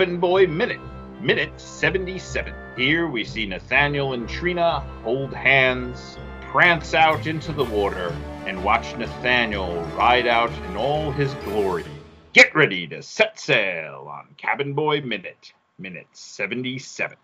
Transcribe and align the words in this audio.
Cabin 0.00 0.18
Boy 0.18 0.46
Minute, 0.46 0.80
minute 1.20 1.60
77. 1.60 2.54
Here 2.74 3.06
we 3.06 3.22
see 3.22 3.44
Nathaniel 3.44 4.14
and 4.14 4.26
Trina 4.26 4.80
hold 5.04 5.34
hands, 5.34 6.16
prance 6.40 6.94
out 6.94 7.26
into 7.26 7.52
the 7.52 7.66
water, 7.66 8.16
and 8.46 8.64
watch 8.64 8.96
Nathaniel 8.96 9.82
ride 9.98 10.26
out 10.26 10.52
in 10.70 10.78
all 10.78 11.10
his 11.12 11.34
glory. 11.44 11.84
Get 12.32 12.54
ready 12.54 12.86
to 12.86 13.02
set 13.02 13.38
sail 13.38 14.08
on 14.10 14.34
Cabin 14.38 14.72
Boy 14.72 15.02
Minute, 15.02 15.52
minute 15.78 16.08
77. 16.12 17.18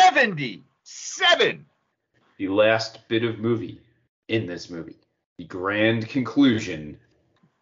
77. 0.00 1.66
the 2.38 2.48
last 2.48 3.06
bit 3.08 3.22
of 3.22 3.38
movie 3.38 3.80
in 4.28 4.46
this 4.46 4.70
movie. 4.70 4.96
The 5.38 5.44
grand 5.44 6.08
conclusion. 6.08 6.98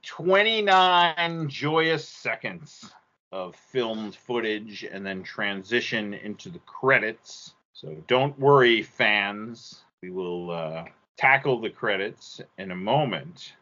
29 0.06 1.48
joyous 1.48 2.08
seconds 2.08 2.90
of 3.32 3.56
filmed 3.56 4.14
footage 4.14 4.84
and 4.84 5.04
then 5.04 5.22
transition 5.22 6.14
into 6.14 6.48
the 6.48 6.60
credits. 6.60 7.54
So 7.72 7.96
don't 8.06 8.38
worry, 8.38 8.82
fans. 8.82 9.82
We 10.00 10.10
will 10.10 10.50
uh, 10.52 10.84
tackle 11.16 11.60
the 11.60 11.70
credits 11.70 12.40
in 12.56 12.70
a 12.70 12.76
moment. 12.76 13.52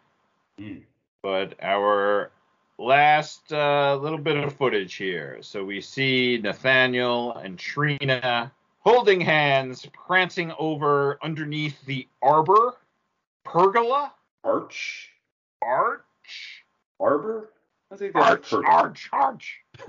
Hmm. 0.58 0.78
But 1.22 1.54
our 1.62 2.30
last 2.78 3.52
uh, 3.52 3.96
little 3.96 4.18
bit 4.18 4.36
of 4.36 4.52
footage 4.52 4.94
here. 4.94 5.38
So 5.40 5.64
we 5.64 5.80
see 5.80 6.38
Nathaniel 6.42 7.34
and 7.36 7.58
Trina 7.58 8.52
holding 8.86 9.20
hands, 9.20 9.84
prancing 10.06 10.52
over 10.60 11.18
underneath 11.20 11.84
the 11.86 12.06
arbor, 12.22 12.76
pergola, 13.44 14.12
Arch? 14.44 15.10
arch, 15.60 16.64
Arbor? 17.00 17.50
I 17.90 17.96
think 17.96 18.14
that's 18.14 18.26
arch, 18.28 18.50
per- 18.50 18.64
arch, 18.64 19.08
arch. 19.12 19.60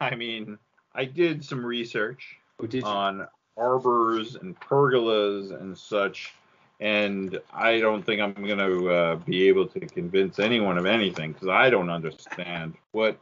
I 0.00 0.14
mean, 0.14 0.58
I 0.94 1.06
did 1.06 1.42
some 1.42 1.64
research 1.64 2.36
oh, 2.60 2.66
did 2.66 2.84
on 2.84 3.26
arbors 3.56 4.36
and 4.36 4.58
pergolas 4.60 5.58
and 5.58 5.76
such, 5.76 6.34
and 6.78 7.40
I 7.54 7.80
don't 7.80 8.04
think 8.04 8.20
I'm 8.20 8.34
going 8.34 8.58
to 8.58 8.90
uh, 8.90 9.16
be 9.16 9.48
able 9.48 9.66
to 9.68 9.80
convince 9.80 10.38
anyone 10.38 10.76
of 10.76 10.84
anything 10.84 11.32
because 11.32 11.48
I 11.48 11.70
don't 11.70 11.88
understand 11.88 12.74
what 12.92 13.18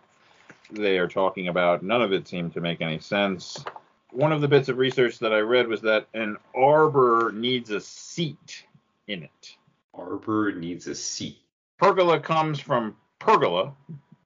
they 0.72 0.98
are 0.98 1.08
talking 1.08 1.46
about. 1.46 1.84
None 1.84 2.02
of 2.02 2.12
it 2.12 2.26
seemed 2.26 2.52
to 2.54 2.60
make 2.60 2.80
any 2.80 2.98
sense. 2.98 3.64
One 4.12 4.32
of 4.32 4.40
the 4.40 4.48
bits 4.48 4.68
of 4.68 4.78
research 4.78 5.18
that 5.18 5.34
I 5.34 5.40
read 5.40 5.68
was 5.68 5.82
that 5.82 6.06
an 6.14 6.38
arbor 6.54 7.30
needs 7.34 7.70
a 7.70 7.80
seat 7.80 8.64
in 9.06 9.22
it. 9.22 9.56
Arbor 9.92 10.52
needs 10.52 10.86
a 10.86 10.94
seat. 10.94 11.38
Pergola 11.78 12.18
comes 12.18 12.58
from 12.58 12.96
pergola, 13.18 13.74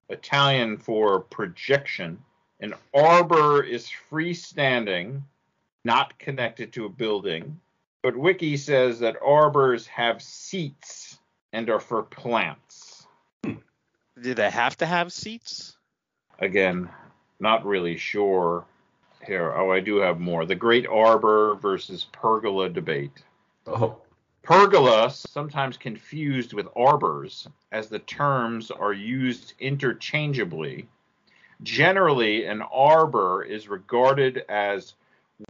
Italian 0.08 0.76
for 0.76 1.20
projection. 1.20 2.22
An 2.60 2.74
arbor 2.94 3.62
is 3.62 3.90
freestanding, 4.10 5.22
not 5.84 6.16
connected 6.18 6.72
to 6.74 6.84
a 6.86 6.88
building. 6.88 7.58
But 8.02 8.16
Wiki 8.16 8.56
says 8.56 9.00
that 9.00 9.16
arbors 9.24 9.86
have 9.88 10.22
seats 10.22 11.18
and 11.52 11.68
are 11.68 11.80
for 11.80 12.02
plants. 12.04 13.06
Do 13.42 14.34
they 14.34 14.50
have 14.50 14.76
to 14.76 14.86
have 14.86 15.12
seats? 15.12 15.76
Again, 16.38 16.88
not 17.40 17.64
really 17.66 17.96
sure 17.96 18.64
here. 19.26 19.52
Oh, 19.54 19.70
I 19.70 19.80
do 19.80 19.96
have 19.96 20.20
more. 20.20 20.46
The 20.46 20.54
Great 20.54 20.86
Arbor 20.86 21.56
versus 21.56 22.06
Pergola 22.12 22.68
debate. 22.68 23.22
Oh. 23.66 23.98
Pergola, 24.42 25.08
sometimes 25.10 25.76
confused 25.76 26.52
with 26.52 26.66
arbors, 26.74 27.46
as 27.70 27.88
the 27.88 28.00
terms 28.00 28.72
are 28.72 28.92
used 28.92 29.54
interchangeably. 29.60 30.88
Generally, 31.62 32.46
an 32.46 32.62
arbor 32.62 33.44
is 33.44 33.68
regarded 33.68 34.44
as 34.48 34.94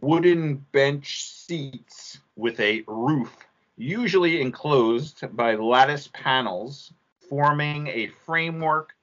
wooden 0.03 0.56
bench 0.72 1.25
seats 1.31 2.19
with 2.37 2.60
a 2.60 2.84
roof, 2.87 3.34
usually 3.77 4.43
enclosed 4.43 5.25
by 5.34 5.54
lattice 5.54 6.10
panels, 6.12 6.93
forming 7.31 7.87
a 7.89 8.09
framework 8.27 8.94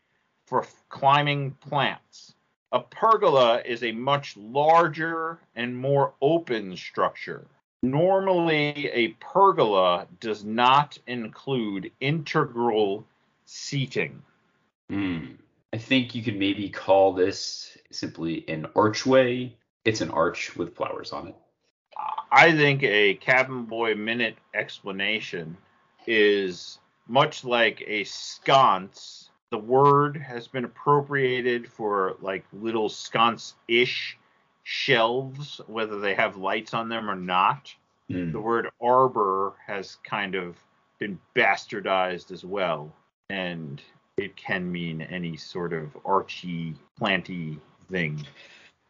for 0.45 0.67
climbing 0.89 1.51
plants. 1.61 2.35
A 2.71 2.79
pergola 2.79 3.61
is 3.65 3.83
a 3.83 3.91
much 3.91 4.37
larger 4.37 5.39
and 5.55 5.75
more 5.75 6.13
open 6.21 6.77
structure. 6.77 7.47
Normally, 7.81 8.89
a 8.89 9.09
pergola 9.19 10.07
does 10.19 10.43
not 10.43 10.97
include 11.07 11.91
integral 11.99 13.05
seating. 13.45 14.21
Hmm. 14.89 15.35
I 15.71 15.77
think 15.77 16.13
you 16.15 16.23
could 16.23 16.37
maybe 16.37 16.69
call 16.69 17.13
this 17.13 17.77
simply 17.91 18.43
an 18.47 18.67
archway. 18.75 19.55
It's 19.85 20.01
an 20.01 20.09
arch 20.11 20.55
with 20.55 20.75
flowers 20.75 21.11
on 21.11 21.27
it. 21.27 21.35
I 22.31 22.55
think 22.55 22.83
a 22.83 23.15
cabin 23.15 23.65
boy 23.65 23.95
minute 23.95 24.37
explanation 24.53 25.57
is 26.05 26.79
much 27.07 27.43
like 27.43 27.83
a 27.85 28.03
sconce. 28.03 29.28
The 29.51 29.57
word 29.57 30.17
has 30.17 30.47
been 30.47 30.65
appropriated 30.65 31.71
for 31.71 32.17
like 32.21 32.45
little 32.53 32.87
sconce 32.87 33.55
ish 33.67 34.17
shelves, 34.63 35.59
whether 35.65 35.99
they 35.99 36.13
have 36.13 36.37
lights 36.37 36.73
on 36.73 36.89
them 36.89 37.09
or 37.09 37.15
not. 37.15 37.73
Hmm. 38.09 38.31
The 38.31 38.39
word 38.39 38.69
arbor 38.81 39.53
has 39.65 39.97
kind 40.03 40.35
of 40.35 40.55
been 40.99 41.19
bastardized 41.35 42.31
as 42.31 42.45
well, 42.45 42.93
and 43.29 43.81
it 44.17 44.35
can 44.35 44.71
mean 44.71 45.01
any 45.01 45.37
sort 45.37 45.73
of 45.73 45.97
archy, 46.05 46.75
planty 46.97 47.59
thing. 47.89 48.25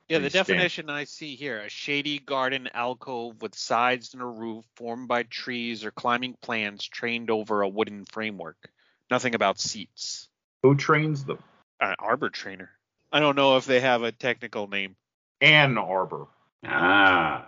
Yeah, 0.10 0.18
the 0.18 0.30
stand. 0.30 0.48
definition 0.48 0.90
I 0.90 1.04
see 1.04 1.36
here 1.36 1.60
a 1.62 1.70
shady 1.70 2.18
garden 2.18 2.68
alcove 2.74 3.42
with 3.42 3.54
sides 3.54 4.14
and 4.14 4.24
a 4.24 4.26
roof 4.26 4.66
formed 4.76 5.08
by 5.08 5.24
trees 5.24 5.86
or 5.86 5.92
climbing 5.92 6.34
plants 6.42 6.84
trained 6.86 7.30
over 7.30 7.62
a 7.62 7.70
wooden 7.70 8.06
framework. 8.06 8.72
Nothing 9.12 9.36
about 9.36 9.60
seats. 9.60 10.29
Who 10.64 10.76
trains 10.76 11.24
them? 11.24 11.40
An 11.80 11.96
arbor 12.00 12.30
trainer. 12.30 12.70
I 13.12 13.20
don't 13.20 13.36
know 13.36 13.58
if 13.58 13.66
they 13.66 13.80
have 13.80 14.04
a 14.04 14.12
technical 14.12 14.68
name. 14.68 14.96
Ann 15.42 15.78
Arbor. 15.78 16.28
Ah. 16.66 17.46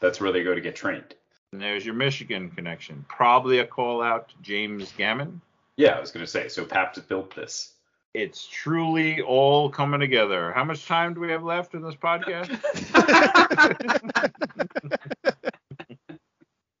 That's 0.00 0.20
where 0.20 0.32
they 0.32 0.42
go 0.42 0.54
to 0.54 0.60
get 0.60 0.76
trained. 0.76 1.14
And 1.52 1.60
there's 1.60 1.84
your 1.84 1.94
Michigan 1.94 2.50
connection. 2.50 3.04
Probably 3.08 3.58
a 3.58 3.66
call 3.66 4.02
out 4.02 4.28
to 4.30 4.34
James 4.42 4.92
Gammon. 4.96 5.40
Yeah, 5.76 5.90
I 5.90 6.00
was 6.00 6.10
going 6.10 6.24
to 6.24 6.30
say. 6.30 6.48
So 6.48 6.64
Pabst 6.64 7.06
built 7.08 7.34
this. 7.34 7.72
It's 8.14 8.46
truly 8.46 9.20
all 9.20 9.68
coming 9.68 10.00
together. 10.00 10.52
How 10.52 10.64
much 10.64 10.86
time 10.86 11.14
do 11.14 11.20
we 11.20 11.30
have 11.30 11.44
left 11.44 11.74
in 11.74 11.82
this 11.82 11.94
podcast? 11.94 12.48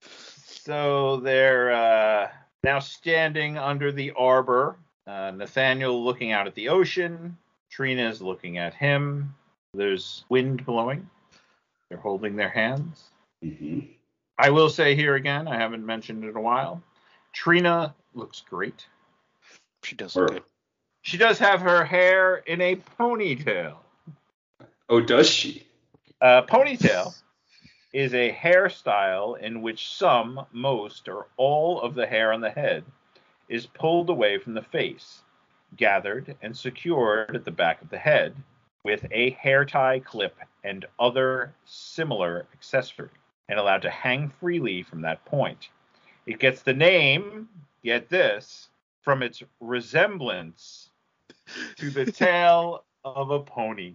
so 0.00 1.18
they're 1.18 1.72
uh, 1.72 2.28
now 2.64 2.78
standing 2.78 3.58
under 3.58 3.92
the 3.92 4.12
arbor. 4.12 4.78
Uh, 5.08 5.30
Nathaniel 5.30 6.04
looking 6.04 6.32
out 6.32 6.46
at 6.46 6.54
the 6.54 6.68
ocean. 6.68 7.38
Trina's 7.70 8.20
looking 8.20 8.58
at 8.58 8.74
him. 8.74 9.34
There's 9.72 10.24
wind 10.28 10.66
blowing. 10.66 11.08
They're 11.88 11.98
holding 11.98 12.36
their 12.36 12.50
hands. 12.50 13.04
hmm 13.42 13.80
I 14.40 14.50
will 14.50 14.68
say 14.68 14.94
here 14.94 15.16
again, 15.16 15.48
I 15.48 15.56
haven't 15.56 15.84
mentioned 15.84 16.22
it 16.22 16.28
in 16.28 16.36
a 16.36 16.40
while. 16.40 16.80
Trina 17.32 17.92
looks 18.14 18.40
great. 18.48 18.86
She 19.82 19.96
does 19.96 20.14
look 20.14 20.30
good. 20.30 20.42
She 21.02 21.16
does 21.16 21.40
have 21.40 21.60
her 21.62 21.84
hair 21.84 22.36
in 22.36 22.60
a 22.60 22.76
ponytail. 22.76 23.78
Oh, 24.88 25.00
does 25.00 25.28
she? 25.28 25.66
A 26.20 26.44
ponytail 26.44 27.16
is 27.92 28.14
a 28.14 28.32
hairstyle 28.32 29.40
in 29.40 29.60
which 29.60 29.88
some, 29.88 30.46
most, 30.52 31.08
or 31.08 31.26
all 31.36 31.80
of 31.80 31.96
the 31.96 32.06
hair 32.06 32.32
on 32.32 32.40
the 32.40 32.50
head 32.50 32.84
is 33.48 33.66
pulled 33.66 34.10
away 34.10 34.38
from 34.38 34.54
the 34.54 34.62
face, 34.62 35.22
gathered 35.76 36.36
and 36.42 36.56
secured 36.56 37.34
at 37.34 37.44
the 37.44 37.50
back 37.50 37.82
of 37.82 37.90
the 37.90 37.98
head 37.98 38.34
with 38.84 39.06
a 39.10 39.30
hair 39.30 39.64
tie 39.64 40.00
clip 40.00 40.36
and 40.64 40.86
other 40.98 41.52
similar 41.64 42.46
accessory, 42.52 43.10
and 43.48 43.58
allowed 43.58 43.82
to 43.82 43.90
hang 43.90 44.28
freely 44.40 44.82
from 44.82 45.02
that 45.02 45.24
point. 45.24 45.68
It 46.26 46.38
gets 46.38 46.62
the 46.62 46.74
name, 46.74 47.48
get 47.82 48.08
this, 48.08 48.68
from 49.02 49.22
its 49.22 49.42
resemblance 49.60 50.90
to 51.76 51.90
the 51.90 52.10
tail 52.12 52.84
of 53.04 53.30
a 53.30 53.40
pony. 53.40 53.94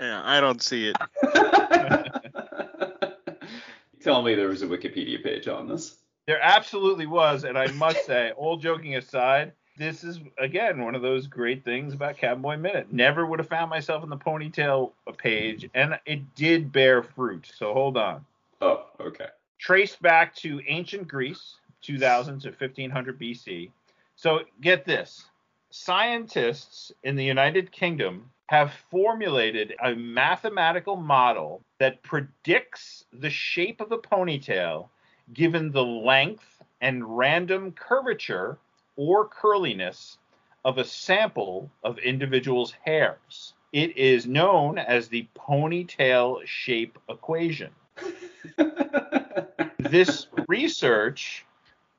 Yeah, 0.00 0.22
I 0.24 0.40
don't 0.40 0.62
see 0.62 0.88
it. 0.88 0.96
tell 4.00 4.22
me 4.22 4.34
there 4.34 4.48
was 4.48 4.62
a 4.62 4.66
Wikipedia 4.66 5.22
page 5.22 5.48
on 5.48 5.68
this. 5.68 5.96
There 6.26 6.40
absolutely 6.42 7.06
was, 7.06 7.44
and 7.44 7.56
I 7.56 7.68
must 7.68 8.04
say, 8.04 8.32
all 8.36 8.56
joking 8.56 8.96
aside, 8.96 9.52
this 9.78 10.02
is 10.02 10.18
again 10.38 10.82
one 10.82 10.96
of 10.96 11.02
those 11.02 11.28
great 11.28 11.64
things 11.64 11.94
about 11.94 12.16
Cabin 12.16 12.42
Boy 12.42 12.56
Minute. 12.56 12.92
Never 12.92 13.26
would 13.26 13.38
have 13.38 13.48
found 13.48 13.70
myself 13.70 14.02
in 14.02 14.10
the 14.10 14.16
ponytail 14.16 14.90
page, 15.18 15.68
and 15.74 15.98
it 16.04 16.34
did 16.34 16.72
bear 16.72 17.02
fruit. 17.02 17.52
So 17.54 17.72
hold 17.72 17.96
on. 17.96 18.24
Oh, 18.60 18.86
okay. 18.98 19.26
Traced 19.58 20.02
back 20.02 20.34
to 20.36 20.60
ancient 20.66 21.06
Greece, 21.06 21.56
2000 21.82 22.40
to 22.40 22.48
1500 22.48 23.20
BC. 23.20 23.70
So 24.16 24.40
get 24.60 24.84
this: 24.84 25.26
scientists 25.70 26.90
in 27.04 27.14
the 27.14 27.24
United 27.24 27.70
Kingdom 27.70 28.30
have 28.48 28.72
formulated 28.90 29.74
a 29.84 29.94
mathematical 29.94 30.96
model 30.96 31.62
that 31.78 32.02
predicts 32.02 33.04
the 33.12 33.30
shape 33.30 33.80
of 33.80 33.92
a 33.92 33.98
ponytail 33.98 34.88
given 35.32 35.70
the 35.72 35.84
length 35.84 36.62
and 36.80 37.16
random 37.16 37.72
curvature 37.72 38.58
or 38.96 39.28
curliness 39.28 40.18
of 40.64 40.78
a 40.78 40.84
sample 40.84 41.70
of 41.84 41.98
individuals' 41.98 42.74
hairs. 42.84 43.54
It 43.72 43.96
is 43.96 44.26
known 44.26 44.78
as 44.78 45.08
the 45.08 45.26
ponytail 45.36 46.46
shape 46.46 46.98
equation. 47.08 47.70
this 49.78 50.26
research 50.48 51.44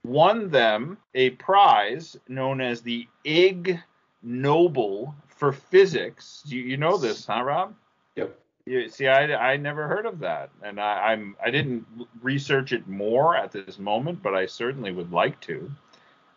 won 0.04 0.50
them 0.50 0.98
a 1.14 1.32
prize 1.32 2.18
known 2.28 2.62
as 2.62 2.82
the 2.82 3.08
Ig 3.24 3.80
Nobel 4.24 5.16
for 5.28 5.52
physics. 5.52 6.44
You, 6.46 6.62
you 6.62 6.78
know 6.78 6.98
this, 6.98 7.26
huh, 7.26 7.44
Rob? 7.44 7.76
You, 8.68 8.90
see, 8.90 9.08
I, 9.08 9.54
I 9.54 9.58
never 9.58 9.88
heard 9.88 10.06
of 10.06 10.20
that, 10.20 10.50
and 10.62 10.80
I, 10.80 11.12
I'm 11.12 11.36
I 11.44 11.52
didn't 11.52 11.86
research 12.22 12.74
it 12.74 12.88
more 12.88 13.36
at 13.36 13.52
this 13.52 13.80
moment, 13.80 14.22
but 14.22 14.36
I 14.36 14.46
certainly 14.46 14.92
would 14.92 15.12
like 15.12 15.40
to. 15.42 15.72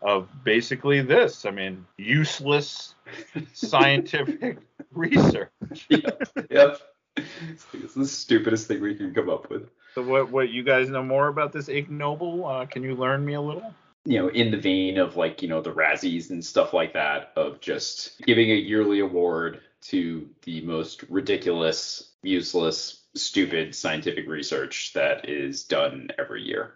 Of 0.02 0.28
basically 0.44 1.02
this, 1.02 1.44
I 1.44 1.50
mean, 1.50 1.84
useless 1.98 2.94
scientific 3.52 4.58
research. 4.92 5.50
yep. 5.90 6.22
yep. 6.50 6.80
It's 7.16 7.94
the 7.94 8.06
stupidest 8.06 8.66
thing 8.66 8.80
we 8.80 8.94
can 8.94 9.12
come 9.12 9.28
up 9.28 9.50
with. 9.50 9.68
So, 9.94 10.02
what 10.02 10.30
what 10.30 10.48
you 10.50 10.62
guys 10.62 10.88
know 10.88 11.02
more 11.02 11.28
about 11.28 11.52
this 11.52 11.68
Ig 11.68 11.90
Nobel? 11.90 12.46
Uh, 12.46 12.64
can 12.64 12.82
you 12.82 12.94
learn 12.94 13.24
me 13.24 13.34
a 13.34 13.40
little? 13.40 13.74
you 14.04 14.18
know, 14.18 14.28
in 14.28 14.50
the 14.50 14.56
vein 14.56 14.98
of 14.98 15.16
like, 15.16 15.42
you 15.42 15.48
know, 15.48 15.60
the 15.60 15.72
Razzies 15.72 16.30
and 16.30 16.44
stuff 16.44 16.72
like 16.72 16.94
that, 16.94 17.32
of 17.36 17.60
just 17.60 18.20
giving 18.24 18.50
a 18.50 18.54
yearly 18.54 19.00
award 19.00 19.60
to 19.82 20.28
the 20.42 20.60
most 20.62 21.04
ridiculous, 21.08 22.09
useless, 22.22 23.04
stupid 23.14 23.74
scientific 23.74 24.28
research 24.28 24.92
that 24.94 25.28
is 25.28 25.64
done 25.64 26.10
every 26.18 26.42
year. 26.42 26.74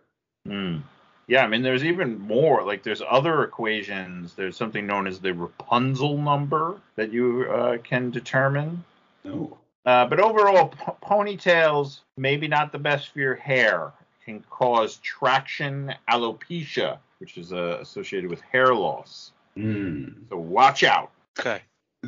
Mm. 0.48 0.82
Yeah, 1.26 1.42
I 1.42 1.46
mean, 1.46 1.62
there's 1.62 1.84
even 1.84 2.18
more. 2.18 2.62
Like, 2.62 2.82
there's 2.82 3.02
other 3.08 3.44
equations. 3.44 4.34
There's 4.34 4.56
something 4.56 4.86
known 4.86 5.06
as 5.06 5.20
the 5.20 5.32
Rapunzel 5.32 6.18
number 6.18 6.80
that 6.96 7.12
you 7.12 7.46
uh, 7.50 7.78
can 7.78 8.10
determine. 8.10 8.84
Oh. 9.24 9.56
Uh, 9.86 10.06
but 10.06 10.20
overall, 10.20 10.68
p- 10.68 10.92
ponytails 11.02 12.00
maybe 12.16 12.48
not 12.48 12.72
the 12.72 12.78
best 12.78 13.12
for 13.12 13.20
your 13.20 13.34
hair. 13.34 13.92
Can 14.24 14.42
cause 14.48 14.96
traction 14.96 15.94
alopecia, 16.08 16.98
which 17.18 17.36
is 17.36 17.52
uh, 17.52 17.78
associated 17.80 18.30
with 18.30 18.40
hair 18.40 18.74
loss. 18.74 19.32
Mm. 19.56 20.14
So 20.30 20.38
watch 20.38 20.82
out. 20.82 21.10
Okay. 21.38 21.60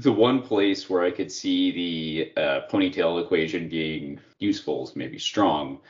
The 0.02 0.12
one 0.12 0.42
place 0.42 0.90
where 0.90 1.02
I 1.02 1.10
could 1.10 1.32
see 1.32 1.70
the 1.72 2.40
uh, 2.40 2.60
ponytail 2.70 3.22
equation 3.22 3.68
being 3.68 4.20
useful 4.38 4.84
is 4.84 4.94
maybe 4.94 5.18
strong, 5.18 5.80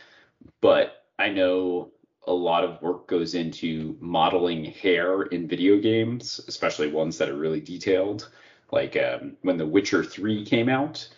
but 0.60 1.04
I 1.18 1.28
know 1.28 1.90
a 2.26 2.32
lot 2.32 2.62
of 2.62 2.80
work 2.82 3.08
goes 3.08 3.34
into 3.34 3.96
modeling 4.00 4.64
hair 4.64 5.22
in 5.22 5.48
video 5.48 5.78
games, 5.78 6.40
especially 6.46 6.88
ones 6.88 7.18
that 7.18 7.28
are 7.28 7.36
really 7.36 7.60
detailed. 7.60 8.28
Like 8.70 8.96
um, 8.96 9.36
when 9.42 9.56
The 9.56 9.66
Witcher 9.66 10.04
3 10.04 10.44
came 10.44 10.68
out, 10.68 11.08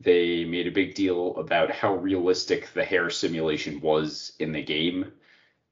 they 0.00 0.44
made 0.44 0.68
a 0.68 0.72
big 0.72 0.94
deal 0.94 1.36
about 1.38 1.70
how 1.72 1.96
realistic 1.96 2.72
the 2.72 2.84
hair 2.84 3.10
simulation 3.10 3.80
was 3.80 4.32
in 4.38 4.52
the 4.52 4.62
game. 4.62 5.12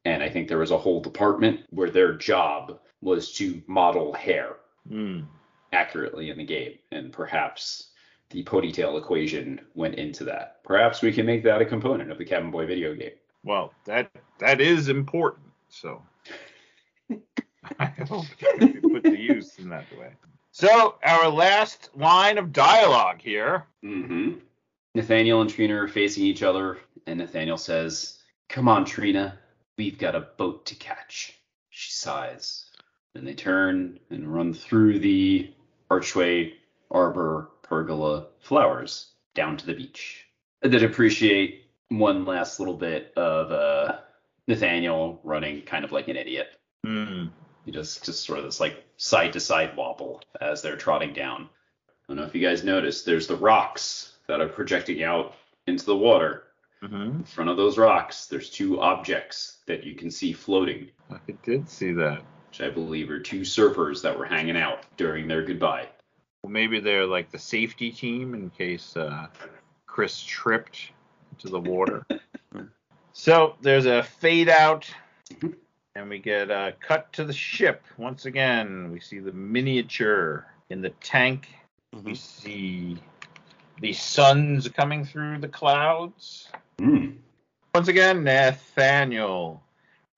And 0.05 0.23
I 0.23 0.29
think 0.29 0.49
there 0.49 0.59
was 0.59 0.73
a 0.73 0.79
whole 0.79 1.01
department 1.01 1.61
where 1.71 1.91
their 1.91 2.15
job 2.15 2.81
was 3.01 3.33
to 3.35 3.63
model 3.67 4.13
hair 4.13 4.57
Mm. 4.91 5.27
Accurately 5.73 6.31
in 6.31 6.39
the 6.39 6.45
game. 6.45 6.75
And 6.93 7.13
perhaps 7.13 7.91
the 8.31 8.45
ponytail 8.45 8.99
equation 8.99 9.61
went 9.75 9.97
into 9.97 10.25
that. 10.25 10.63
Perhaps 10.65 11.03
we 11.03 11.13
can 11.13 11.27
make 11.27 11.43
that 11.45 11.63
a 11.63 11.67
component 11.67 12.11
of 12.11 12.19
the 12.19 12.25
Cabin 12.25 12.51
Boy 12.51 12.67
video 12.67 12.95
game. 12.95 13.13
Well, 13.45 13.73
that 13.85 14.11
that 14.39 14.61
is 14.61 14.89
important. 14.89 15.47
So 15.69 16.03
I 17.79 17.87
hope 18.09 18.27
it 18.39 18.59
can 18.59 18.73
be 18.73 18.81
put 18.81 19.05
to 19.05 19.19
use 19.19 19.59
in 19.59 19.69
that 19.69 19.87
way. 19.99 20.13
So 20.51 20.97
our 21.05 21.29
last 21.29 21.91
line 21.95 22.39
of 22.39 22.53
dialogue 22.53 23.21
here. 23.21 23.67
Mm-hmm. 23.85 24.39
Nathaniel 24.95 25.43
and 25.43 25.51
Trina 25.51 25.83
are 25.83 25.89
facing 25.89 26.25
each 26.25 26.43
other, 26.43 26.79
and 27.07 27.19
Nathaniel 27.19 27.59
says, 27.59 28.19
Come 28.49 28.67
on, 28.67 28.87
Trina, 28.87 29.39
we've 29.77 29.99
got 29.99 30.15
a 30.15 30.29
boat 30.39 30.65
to 30.67 30.75
catch. 30.75 31.39
She 31.69 31.93
sighs. 31.93 32.66
Then 33.17 33.25
they 33.25 33.33
turn 33.33 33.99
and 34.11 34.29
run 34.29 34.53
through 34.53 34.99
the 34.99 35.51
archway, 35.91 36.53
arbor, 36.91 37.49
pergola, 37.63 38.27
flowers 38.41 39.13
down 39.35 39.57
to 39.57 39.65
the 39.65 39.73
beach. 39.73 40.27
I 40.63 40.69
did 40.69 40.83
appreciate 40.83 41.65
one 41.89 42.27
last 42.27 42.61
little 42.61 42.77
bit 42.77 43.15
of 43.17 43.51
uh, 43.51 44.01
Nathaniel 44.47 45.19
running 45.25 45.63
kind 45.63 45.83
of 45.83 45.93
like 45.93 46.09
an 46.09 46.17
idiot. 46.17 46.49
Hmm. 46.85 47.29
He 47.65 47.73
just 47.73 48.05
just 48.05 48.23
sort 48.23 48.39
of 48.39 48.45
this 48.45 48.61
like 48.61 48.85
side 48.99 49.33
to 49.33 49.41
side 49.41 49.75
wobble 49.79 50.21
as 50.43 50.61
they're 50.61 50.77
trotting 50.77 51.15
down. 51.15 51.49
I 51.89 51.93
don't 52.09 52.19
know 52.19 52.25
if 52.25 52.35
you 52.35 52.47
guys 52.47 52.65
noticed, 52.65 53.07
there's 53.07 53.27
the 53.27 53.37
rocks 53.37 54.13
that 54.27 54.43
are 54.43 54.49
projecting 54.49 55.03
out 55.03 55.33
into 55.67 55.87
the 55.87 55.97
water. 55.97 56.43
Mm-hmm. 56.83 57.17
In 57.17 57.25
front 57.25 57.49
of 57.49 57.57
those 57.57 57.79
rocks, 57.79 58.27
there's 58.27 58.51
two 58.51 58.79
objects 58.83 59.61
that 59.67 59.85
you 59.85 59.95
can 59.95 60.11
see 60.11 60.35
floating, 60.35 60.91
I 61.11 61.33
did 61.43 61.67
see 61.71 61.93
that. 61.93 62.23
Which 62.57 62.67
I 62.67 62.71
believe 62.73 63.11
are 63.11 63.19
two 63.19 63.41
surfers 63.41 64.03
that 64.03 64.19
were 64.19 64.25
hanging 64.25 64.57
out 64.57 64.85
during 64.97 65.29
their 65.29 65.43
goodbye. 65.43 65.89
Well, 66.43 66.51
maybe 66.53 66.81
they're 66.81 67.07
like 67.07 67.31
the 67.31 67.39
safety 67.39 67.91
team 67.91 68.35
in 68.35 68.51
case 68.51 68.97
uh, 68.97 69.27
Chris 69.87 70.23
tripped 70.23 70.91
into 71.33 71.49
the 71.49 71.61
water. 71.61 72.07
so 73.13 73.57
there's 73.61 73.87
a 73.87 74.03
fade 74.03 74.49
out, 74.49 74.89
and 75.95 76.09
we 76.09 76.19
get 76.19 76.51
uh, 76.51 76.73
cut 76.81 77.13
to 77.15 77.25
the 77.25 77.33
ship 77.33 77.83
once 77.99 78.25
again. 78.25 78.91
We 78.91 79.01
see 79.01 79.19
the 79.19 79.33
miniature 79.33 80.47
in 80.71 80.81
the 80.81 80.91
tank. 80.91 81.49
We 81.93 82.13
Mhm. 82.13 82.17
see 82.17 82.99
the 83.81 83.93
suns 83.93 84.69
coming 84.69 85.05
through 85.05 85.39
the 85.39 85.49
clouds. 85.49 86.49
Hmm. 86.79 87.17
Once 87.75 87.89
again, 87.89 88.25
Nathaniel 88.25 89.63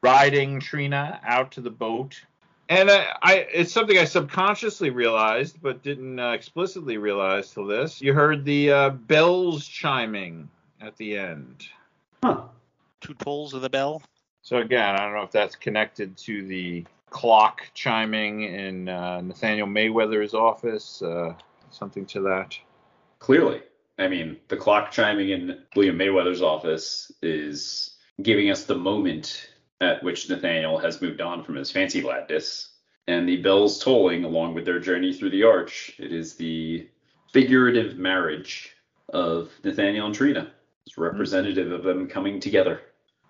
riding 0.02 0.60
Trina 0.60 1.20
out 1.24 1.52
to 1.52 1.60
the 1.60 1.70
boat. 1.70 2.20
And 2.68 2.90
I, 2.90 3.06
I 3.22 3.34
it's 3.52 3.72
something 3.72 3.96
I 3.96 4.04
subconsciously 4.04 4.90
realized, 4.90 5.60
but 5.62 5.82
didn't 5.82 6.18
uh, 6.18 6.32
explicitly 6.32 6.98
realize 6.98 7.50
till 7.50 7.66
this. 7.66 8.02
You 8.02 8.12
heard 8.12 8.44
the 8.44 8.70
uh, 8.70 8.90
bells 8.90 9.66
chiming 9.66 10.48
at 10.80 10.96
the 10.96 11.16
end. 11.16 11.64
Huh. 12.22 12.42
Two 13.00 13.14
tolls 13.14 13.54
of 13.54 13.62
the 13.62 13.70
bell. 13.70 14.02
So 14.42 14.58
again, 14.58 14.94
I 14.94 14.98
don't 14.98 15.14
know 15.14 15.22
if 15.22 15.30
that's 15.30 15.56
connected 15.56 16.16
to 16.18 16.46
the 16.46 16.84
clock 17.10 17.62
chiming 17.74 18.42
in 18.42 18.88
uh, 18.88 19.20
Nathaniel 19.22 19.66
Mayweather's 19.66 20.34
office, 20.34 21.00
uh, 21.02 21.34
something 21.70 22.04
to 22.06 22.20
that. 22.22 22.58
Clearly. 23.18 23.62
I 23.98 24.08
mean, 24.08 24.36
the 24.48 24.56
clock 24.56 24.90
chiming 24.90 25.30
in 25.30 25.62
William 25.74 25.98
Mayweather's 25.98 26.42
office 26.42 27.10
is 27.20 27.96
giving 28.22 28.50
us 28.50 28.64
the 28.64 28.76
moment 28.76 29.47
at 29.80 30.02
which 30.02 30.28
Nathaniel 30.28 30.78
has 30.78 31.00
moved 31.00 31.20
on 31.20 31.44
from 31.44 31.56
his 31.56 31.70
fancy 31.70 32.02
ladness. 32.02 32.70
And 33.06 33.28
the 33.28 33.40
bells 33.40 33.82
tolling 33.82 34.24
along 34.24 34.54
with 34.54 34.64
their 34.64 34.80
journey 34.80 35.14
through 35.14 35.30
the 35.30 35.44
arch. 35.44 35.94
It 35.98 36.12
is 36.12 36.34
the 36.34 36.88
figurative 37.32 37.96
marriage 37.96 38.74
of 39.08 39.50
Nathaniel 39.64 40.06
and 40.06 40.14
Trina. 40.14 40.52
It's 40.86 40.98
representative 40.98 41.72
of 41.72 41.84
them 41.84 42.06
coming 42.06 42.40
together. 42.40 42.82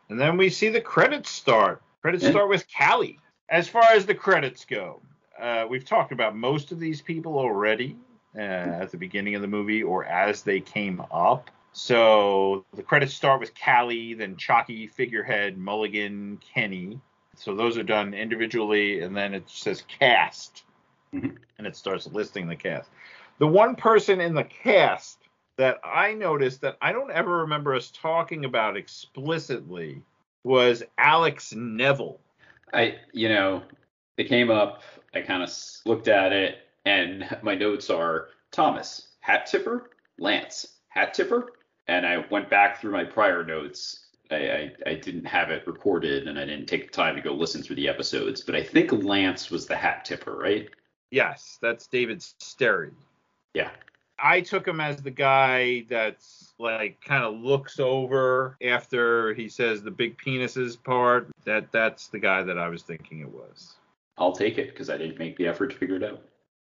And 0.08 0.18
then 0.18 0.36
we 0.36 0.48
see 0.48 0.68
the 0.68 0.80
credits 0.80 1.30
start. 1.30 1.82
Credits 2.02 2.24
Yeah. 2.24 2.30
start 2.30 2.48
with 2.48 2.66
Callie. 2.76 3.20
As 3.50 3.68
far 3.68 3.84
as 3.92 4.06
the 4.06 4.14
credits 4.14 4.64
go, 4.64 5.00
uh, 5.38 5.66
we've 5.68 5.84
talked 5.84 6.12
about 6.12 6.34
most 6.36 6.72
of 6.72 6.80
these 6.80 7.00
people 7.00 7.38
already 7.38 7.96
uh, 8.36 8.40
at 8.40 8.90
the 8.90 8.96
beginning 8.96 9.34
of 9.34 9.42
the 9.42 9.48
movie 9.48 9.82
or 9.82 10.04
as 10.04 10.42
they 10.42 10.60
came 10.60 11.02
up. 11.12 11.50
So 11.78 12.64
the 12.74 12.82
credits 12.82 13.14
start 13.14 13.38
with 13.38 13.52
Callie, 13.54 14.12
then 14.12 14.34
Chocki, 14.34 14.90
Figurehead, 14.90 15.56
Mulligan, 15.56 16.40
Kenny. 16.52 17.00
So 17.36 17.54
those 17.54 17.78
are 17.78 17.84
done 17.84 18.14
individually, 18.14 19.02
and 19.02 19.16
then 19.16 19.32
it 19.32 19.48
says 19.48 19.82
cast, 19.82 20.64
Mhm. 21.14 21.38
and 21.56 21.66
it 21.68 21.76
starts 21.76 22.08
listing 22.08 22.48
the 22.48 22.56
cast. 22.56 22.90
The 23.38 23.46
one 23.46 23.76
person 23.76 24.20
in 24.20 24.34
the 24.34 24.42
cast 24.42 25.28
that 25.56 25.78
I 25.84 26.14
noticed 26.14 26.62
that 26.62 26.78
I 26.82 26.90
don't 26.90 27.12
ever 27.12 27.36
remember 27.38 27.76
us 27.76 27.92
talking 27.92 28.44
about 28.44 28.76
explicitly 28.76 30.02
was 30.42 30.82
Alex 30.98 31.52
Nevil. 31.54 32.20
I, 32.72 32.98
you 33.12 33.28
know, 33.28 33.62
it 34.16 34.24
came 34.24 34.50
up. 34.50 34.82
I 35.14 35.20
kind 35.20 35.44
of 35.44 35.50
looked 35.84 36.08
at 36.08 36.32
it, 36.32 36.58
and 36.84 37.24
my 37.42 37.54
notes 37.54 37.88
are 37.88 38.30
Thomas, 38.50 39.10
hat 39.20 39.46
tipper, 39.46 39.90
Lance, 40.18 40.80
hat 40.88 41.14
tipper. 41.14 41.52
And 41.88 42.06
I 42.06 42.24
went 42.30 42.50
back 42.50 42.80
through 42.80 42.92
my 42.92 43.04
prior 43.04 43.44
notes. 43.44 44.08
I, 44.30 44.36
I, 44.36 44.72
I 44.86 44.94
didn't 44.94 45.24
have 45.24 45.50
it 45.50 45.66
recorded, 45.66 46.28
and 46.28 46.38
I 46.38 46.44
didn't 46.44 46.66
take 46.66 46.86
the 46.86 46.92
time 46.92 47.16
to 47.16 47.22
go 47.22 47.32
listen 47.32 47.62
through 47.62 47.76
the 47.76 47.88
episodes. 47.88 48.42
But 48.42 48.54
I 48.54 48.62
think 48.62 48.92
Lance 48.92 49.50
was 49.50 49.66
the 49.66 49.76
hat 49.76 50.04
tipper, 50.04 50.36
right? 50.36 50.68
Yes, 51.10 51.58
that's 51.62 51.86
David 51.86 52.20
Sterry. 52.20 52.92
Yeah. 53.54 53.70
I 54.18 54.40
took 54.40 54.66
him 54.66 54.80
as 54.80 55.00
the 55.00 55.10
guy 55.10 55.86
that's 55.88 56.52
like 56.58 57.00
kind 57.00 57.24
of 57.24 57.34
looks 57.34 57.78
over 57.78 58.56
after 58.62 59.32
he 59.34 59.48
says 59.48 59.82
the 59.82 59.90
big 59.90 60.18
penises 60.18 60.82
part. 60.82 61.28
That 61.44 61.70
that's 61.72 62.08
the 62.08 62.18
guy 62.18 62.42
that 62.42 62.58
I 62.58 62.68
was 62.68 62.82
thinking 62.82 63.20
it 63.20 63.32
was. 63.32 63.76
I'll 64.18 64.32
take 64.32 64.58
it 64.58 64.70
because 64.70 64.90
I 64.90 64.98
didn't 64.98 65.18
make 65.18 65.36
the 65.36 65.46
effort 65.46 65.68
to 65.68 65.76
figure 65.76 65.96
it 65.96 66.02
out. 66.02 66.20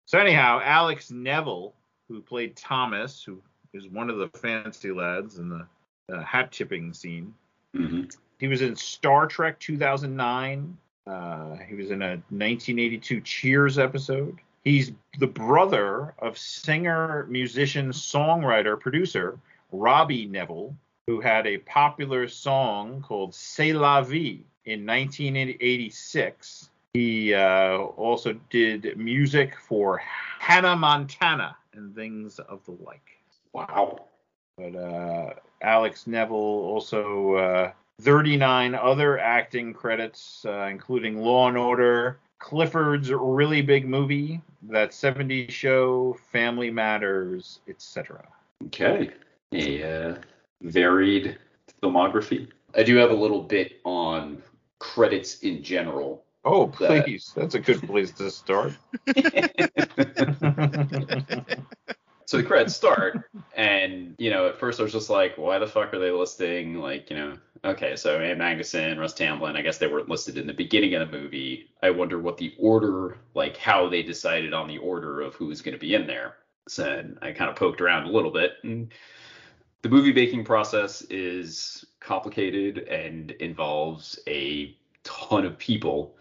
So 0.07 0.19
anyhow, 0.19 0.61
Alex 0.63 1.11
Nevil, 1.11 1.75
who 2.09 2.21
played 2.21 2.57
Thomas, 2.57 3.23
who 3.23 3.41
is 3.75 3.89
one 3.89 4.09
of 4.09 4.19
the 4.19 4.29
fancy 4.39 4.93
lads 4.93 5.39
in 5.39 5.49
the 5.49 5.67
uh, 6.15 6.23
hat 6.23 6.53
tipping 6.53 6.93
scene. 6.93 7.35
Mm-hmm. 7.75 8.05
He 8.39 8.49
was 8.49 8.63
in 8.63 8.77
Star 8.77 9.27
Trek 9.27 9.59
2009. 9.61 10.77
Uh, 11.07 11.57
he 11.69 11.75
was 11.75 11.91
in 11.91 12.03
a 12.03 12.17
1982 12.31 13.21
Cheers 13.21 13.79
episode. 13.79 14.39
He's 14.65 14.93
the 15.19 15.27
brother 15.27 16.15
of 16.19 16.39
singer, 16.39 17.27
musician, 17.29 17.91
songwriter, 17.91 18.81
producer 18.81 19.39
Robbie 19.73 20.27
Nevil, 20.27 20.75
who 21.07 21.21
had 21.21 21.47
a 21.47 21.59
popular 21.59 22.29
song 22.29 23.03
called 23.03 23.35
C'est 23.35 23.73
la 23.75 24.01
vie 24.01 24.45
in 24.65 24.87
1986. 24.87 26.71
He 26.95 27.35
uh, 27.35 27.77
also 27.77 28.35
did 28.51 28.97
music 28.97 29.57
for 29.59 30.01
Hannah 30.39 30.77
Montana 30.77 31.57
and 31.75 31.95
things 31.95 32.39
of 32.39 32.65
the 32.65 32.73
like. 32.73 33.19
Wow. 33.55 34.01
But 34.59 34.77
uh, 34.77 35.31
Alex 35.63 36.07
Nevil 36.07 36.37
also 36.37 37.35
uh, 37.35 37.73
39 38.03 38.75
other 38.75 39.19
acting 39.19 39.73
credits, 39.73 40.45
uh, 40.47 40.69
including 40.71 41.19
Law 41.19 41.49
and 41.49 41.57
Order, 41.57 42.19
Clifford's 42.41 43.11
Really 43.11 43.63
Big 43.63 43.89
Movie, 43.89 44.41
That 44.69 44.91
70s 44.91 45.51
Show, 45.51 46.19
Family 46.33 46.71
Matters, 46.71 47.61
etc. 47.69 48.27
Okay. 48.67 49.11
A 49.53 49.83
uh, 49.83 50.17
varied 50.63 51.39
filmography. 51.83 52.49
I 52.77 52.83
do 52.83 52.97
have 52.97 53.11
a 53.11 53.15
little 53.15 53.43
bit 53.43 53.81
on 53.85 54.43
credits 54.81 55.41
in 55.41 55.63
general. 55.63 56.25
Oh, 56.45 56.67
please. 56.67 57.33
That's 57.35 57.55
a 57.55 57.61
good 57.61 57.83
place 57.83 58.11
to 58.13 58.31
start. 58.31 58.73
so 62.27 62.37
the 62.37 62.43
credits 62.43 62.75
start, 62.75 63.31
and 63.57 64.15
you 64.19 64.31
know, 64.31 64.49
at 64.49 64.59
first 64.59 64.81
I 64.81 64.83
was 64.83 64.93
just 64.93 65.11
like, 65.11 65.37
why 65.37 65.59
the 65.59 65.67
fuck 65.67 65.93
are 65.93 65.99
they 65.99 66.11
listing 66.11 66.77
like, 66.77 67.11
you 67.11 67.17
know, 67.17 67.37
okay, 67.65 67.97
so 67.97 68.21
Ann 68.21 68.39
Magnuson, 68.39 68.99
Russ 68.99 69.15
Tamblyn, 69.15 69.57
I 69.57 69.63
guess 69.63 69.79
they 69.79 69.87
weren't 69.87 70.09
listed 70.09 70.39
in 70.39 70.47
the 70.47 70.53
beginning 70.53 70.95
of 70.95 71.11
the 71.11 71.19
movie. 71.19 71.71
I 71.83 71.91
wonder 71.91 72.19
what 72.19 72.37
the 72.37 72.55
order, 72.59 73.19
like 73.35 73.57
how 73.57 73.89
they 73.89 74.03
decided 74.03 74.53
on 74.53 74.69
the 74.69 74.79
order 74.79 75.21
of 75.21 75.35
who's 75.35 75.63
going 75.63 75.75
to 75.75 75.81
be 75.81 75.95
in 75.95 76.07
there. 76.07 76.37
So 76.69 77.05
I 77.21 77.33
kind 77.33 77.51
of 77.51 77.57
poked 77.57 77.81
around 77.81 78.05
a 78.05 78.11
little 78.11 78.31
bit, 78.31 78.53
and 78.63 78.93
the 79.83 79.89
movie 79.91 80.13
making 80.13 80.45
process 80.45 81.03
is 81.03 81.85
complicated 82.01 82.79
and 82.89 83.33
involves 83.33 84.19
a 84.27 84.75
ton 85.03 85.45
of 85.45 85.59
people, 85.59 86.17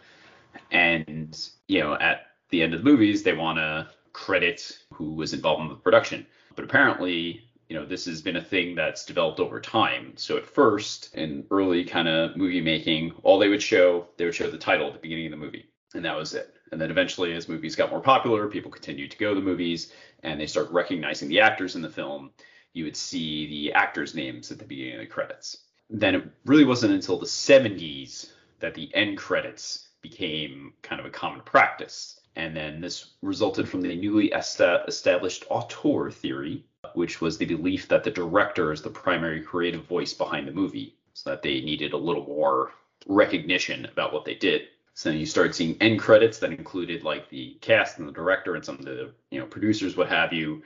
and 0.72 1.50
you 1.68 1.80
know, 1.80 1.96
at 1.96 2.28
the 2.50 2.62
end 2.62 2.74
of 2.74 2.84
the 2.84 2.90
movies, 2.90 3.24
they 3.24 3.34
want 3.34 3.58
to 3.58 3.88
credit 4.14 4.80
who 4.94 5.14
was 5.14 5.34
involved 5.34 5.64
in 5.64 5.70
the 5.70 5.76
production. 5.76 6.26
But 6.56 6.66
apparently, 6.66 7.44
you 7.68 7.76
know, 7.76 7.86
this 7.86 8.06
has 8.06 8.22
been 8.22 8.36
a 8.36 8.44
thing 8.44 8.76
that's 8.76 9.06
developed 9.06 9.40
over 9.40 9.60
time. 9.60 10.14
So 10.16 10.38
at 10.38 10.46
first, 10.46 11.14
in 11.16 11.46
early 11.50 11.84
kind 11.84 12.08
of 12.08 12.38
movie 12.38 12.62
making, 12.62 13.14
all 13.24 13.40
they 13.40 13.50
would 13.50 13.64
show, 13.64 14.08
they 14.18 14.26
would 14.26 14.36
show 14.36 14.50
the 14.50 14.58
title 14.58 14.88
at 14.88 14.94
the 14.94 15.00
beginning 15.00 15.26
of 15.26 15.32
the 15.32 15.46
movie, 15.46 15.66
and 15.94 16.06
that 16.06 16.16
was 16.16 16.34
it. 16.34 16.54
And 16.72 16.80
then 16.80 16.92
eventually, 16.92 17.34
as 17.34 17.50
movies 17.50 17.76
got 17.76 17.92
more 17.92 18.02
popular, 18.02 18.48
people 18.48 18.72
continued 18.72 19.12
to 19.12 19.18
go 19.18 19.34
to 19.34 19.40
the 19.40 19.46
movies, 19.46 19.92
and 20.24 20.40
they 20.40 20.48
start 20.48 20.72
recognizing 20.72 21.30
the 21.30 21.40
actors 21.40 21.76
in 21.76 21.82
the 21.82 21.90
film. 21.90 22.32
You 22.74 22.86
would 22.86 22.96
see 22.96 23.48
the 23.48 23.74
actors' 23.74 24.16
names 24.16 24.52
at 24.52 24.60
the 24.60 24.66
beginning 24.66 24.96
of 24.96 25.00
the 25.02 25.06
credits. 25.06 25.58
Then 25.90 26.16
it 26.16 26.24
really 26.46 26.66
wasn't 26.66 26.94
until 26.94 27.20
the 27.20 27.26
70s 27.26 28.32
that 28.60 28.74
the 28.74 28.90
end 28.96 29.18
credits 29.18 29.90
became 30.02 30.74
kind 30.82 31.00
of 31.00 31.06
a 31.06 31.12
common 31.12 31.42
practice. 31.42 32.20
And 32.36 32.56
then 32.56 32.82
this 32.82 33.12
resulted 33.22 33.70
from 33.70 33.82
the 33.82 33.96
newly 33.96 34.32
established 34.32 35.46
auteur 35.50 36.10
theory, 36.10 36.64
which 36.94 37.22
was 37.22 37.38
the 37.38 37.46
belief 37.46 37.88
that 37.88 38.04
the 38.04 38.12
director 38.12 38.72
is 38.72 38.82
the 38.82 38.90
primary 38.90 39.42
creative 39.42 39.86
voice 39.86 40.14
behind 40.14 40.48
the 40.48 40.52
movie, 40.52 40.96
so 41.14 41.30
that 41.30 41.44
they 41.44 41.62
needed 41.62 41.94
a 41.94 41.98
little 41.98 42.26
more 42.26 42.72
recognition 43.06 43.86
about 43.86 44.14
what 44.14 44.26
they 44.26 44.36
did. 44.36 44.64
So 44.96 45.10
then 45.10 45.20
you 45.20 45.26
started 45.26 45.56
seeing 45.56 45.78
end 45.82 46.00
credits 46.00 46.40
that 46.40 46.52
included 46.52 47.04
like 47.04 47.30
the 47.30 47.58
cast 47.62 48.00
and 48.00 48.08
the 48.08 48.12
director 48.12 48.56
and 48.56 48.64
some 48.64 48.80
of 48.80 48.86
the 48.86 49.12
you 49.32 49.40
know 49.40 49.46
producers, 49.46 49.96
what 49.96 50.10
have 50.10 50.34
you. 50.34 50.64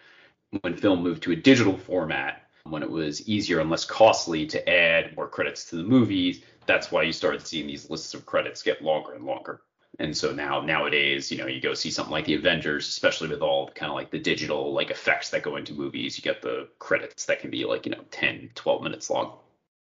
When 0.61 0.75
film 0.75 1.03
moved 1.03 1.23
to 1.23 1.31
a 1.31 1.35
digital 1.35 1.77
format, 1.77 2.43
when 2.63 2.83
it 2.83 2.89
was 2.89 3.27
easier 3.27 3.59
and 3.59 3.69
less 3.69 3.85
costly 3.85 4.45
to 4.47 4.69
add 4.69 5.15
more 5.15 5.27
credits 5.27 5.69
to 5.69 5.75
the 5.77 5.83
movies, 5.83 6.41
that's 6.65 6.91
why 6.91 7.03
you 7.03 7.13
started 7.13 7.45
seeing 7.45 7.67
these 7.67 7.89
lists 7.89 8.13
of 8.13 8.25
credits 8.25 8.61
get 8.63 8.81
longer 8.81 9.13
and 9.13 9.25
longer. 9.25 9.61
And 9.99 10.15
so 10.15 10.31
now 10.31 10.61
nowadays, 10.61 11.31
you 11.31 11.37
know, 11.37 11.47
you 11.47 11.59
go 11.59 11.73
see 11.73 11.89
something 11.89 12.11
like 12.11 12.25
the 12.25 12.35
Avengers, 12.35 12.87
especially 12.87 13.29
with 13.29 13.41
all 13.41 13.69
kind 13.71 13.89
of 13.89 13.95
like 13.95 14.11
the 14.11 14.19
digital 14.19 14.71
like 14.73 14.91
effects 14.91 15.31
that 15.31 15.41
go 15.41 15.55
into 15.55 15.73
movies, 15.73 16.17
you 16.17 16.21
get 16.21 16.41
the 16.41 16.69
credits 16.77 17.25
that 17.25 17.39
can 17.39 17.49
be 17.49 17.65
like, 17.65 17.85
you 17.85 17.91
know, 17.91 18.03
10, 18.11 18.51
12 18.53 18.83
minutes 18.83 19.09
long. 19.09 19.33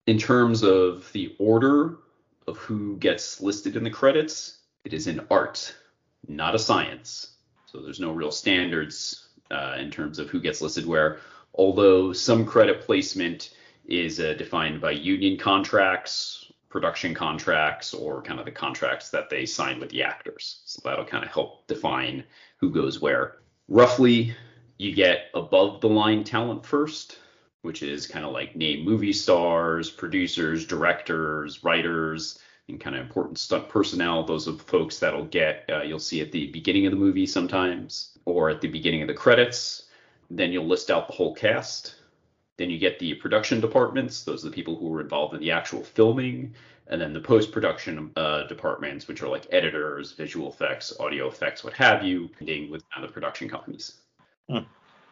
In 0.08 0.18
terms 0.18 0.64
of 0.64 1.12
the 1.12 1.36
order 1.38 1.98
of 2.48 2.58
who 2.58 2.96
gets 2.98 3.42
listed 3.42 3.76
in 3.76 3.84
the 3.84 3.90
credits, 3.90 4.60
it 4.86 4.94
is 4.94 5.08
an 5.08 5.28
art, 5.30 5.76
not 6.28 6.56
a 6.56 6.60
science. 6.60 7.32
So 7.66 7.82
there's 7.82 8.00
no 8.00 8.12
real 8.12 8.32
standards 8.32 9.28
uh, 9.52 9.76
in 9.78 9.92
terms 9.92 10.20
of 10.20 10.30
who 10.30 10.40
gets 10.40 10.62
listed 10.62 10.86
where, 10.86 11.20
although 11.54 12.14
some 12.14 12.46
credit 12.46 12.82
placement 12.82 13.54
is 13.86 14.20
uh, 14.20 14.34
defined 14.34 14.80
by 14.80 14.92
union 14.92 15.38
contracts 15.38 16.45
production 16.70 17.14
contracts 17.14 17.94
or 17.94 18.22
kind 18.22 18.40
of 18.40 18.46
the 18.46 18.52
contracts 18.52 19.10
that 19.10 19.30
they 19.30 19.46
sign 19.46 19.80
with 19.80 19.90
the 19.90 20.04
actors. 20.04 20.62
So 20.66 20.82
that'll 20.84 21.06
kind 21.06 21.24
of 21.24 21.32
help 21.32 21.68
define 21.68 22.24
who 22.58 22.70
goes 22.70 23.02
where. 23.02 23.38
Roughly, 23.68 24.36
you 24.78 24.94
get 24.94 25.28
above 25.34 25.82
the 25.82 25.90
line 25.90 26.24
talent 26.24 26.66
first, 26.66 27.20
which 27.62 27.82
is 27.82 28.08
kind 28.08 28.26
of 28.26 28.32
like 28.32 28.56
name 28.56 28.84
movie 28.86 29.14
stars, 29.14 29.90
producers, 29.90 30.66
directors, 30.66 31.64
writers, 31.64 32.40
and 32.68 32.80
kind 32.80 32.96
of 32.96 33.02
important 33.04 33.38
stunt 33.38 33.70
personnel. 33.70 34.24
Those 34.24 34.48
are 34.48 34.54
the 34.54 34.64
folks 34.64 35.00
that'll 35.00 35.26
get, 35.26 35.66
uh, 35.72 35.82
you'll 35.82 36.00
see 36.00 36.22
at 36.22 36.32
the 36.32 36.48
beginning 36.52 36.86
of 36.86 36.92
the 36.92 36.98
movie 36.98 37.26
sometimes, 37.26 38.18
or 38.26 38.50
at 38.50 38.62
the 38.62 38.68
beginning 38.68 39.02
of 39.02 39.08
the 39.08 39.14
credits. 39.14 39.84
Then 40.30 40.52
you'll 40.52 40.68
list 40.68 40.90
out 40.90 41.08
the 41.08 41.14
whole 41.14 41.34
cast. 41.36 41.96
Then 42.58 42.70
you 42.70 42.78
get 42.78 43.00
the 43.00 43.16
production 43.16 43.60
departments. 43.60 44.24
Those 44.24 44.46
are 44.46 44.50
the 44.50 44.56
people 44.56 44.76
who 44.76 44.88
were 44.88 45.02
involved 45.02 45.34
in 45.34 45.40
the 45.40 45.52
actual 45.52 45.84
filming. 45.84 46.54
And 46.88 47.02
then 47.02 47.14
the 47.14 47.20
post 47.20 47.52
production 47.52 48.12
uh, 48.16 48.44
departments, 48.48 49.08
which 49.08 49.22
are 49.22 49.28
like 49.28 49.48
editors, 49.52 50.12
visual 50.12 50.50
effects, 50.50 50.94
audio 51.00 51.28
effects, 51.28 51.64
what 51.64 51.74
have 51.74 52.04
you, 52.04 52.30
with 52.70 52.84
kind 52.94 53.04
of 53.04 53.12
production 53.12 53.50
companies. 53.50 53.96
Hmm. 54.50 54.60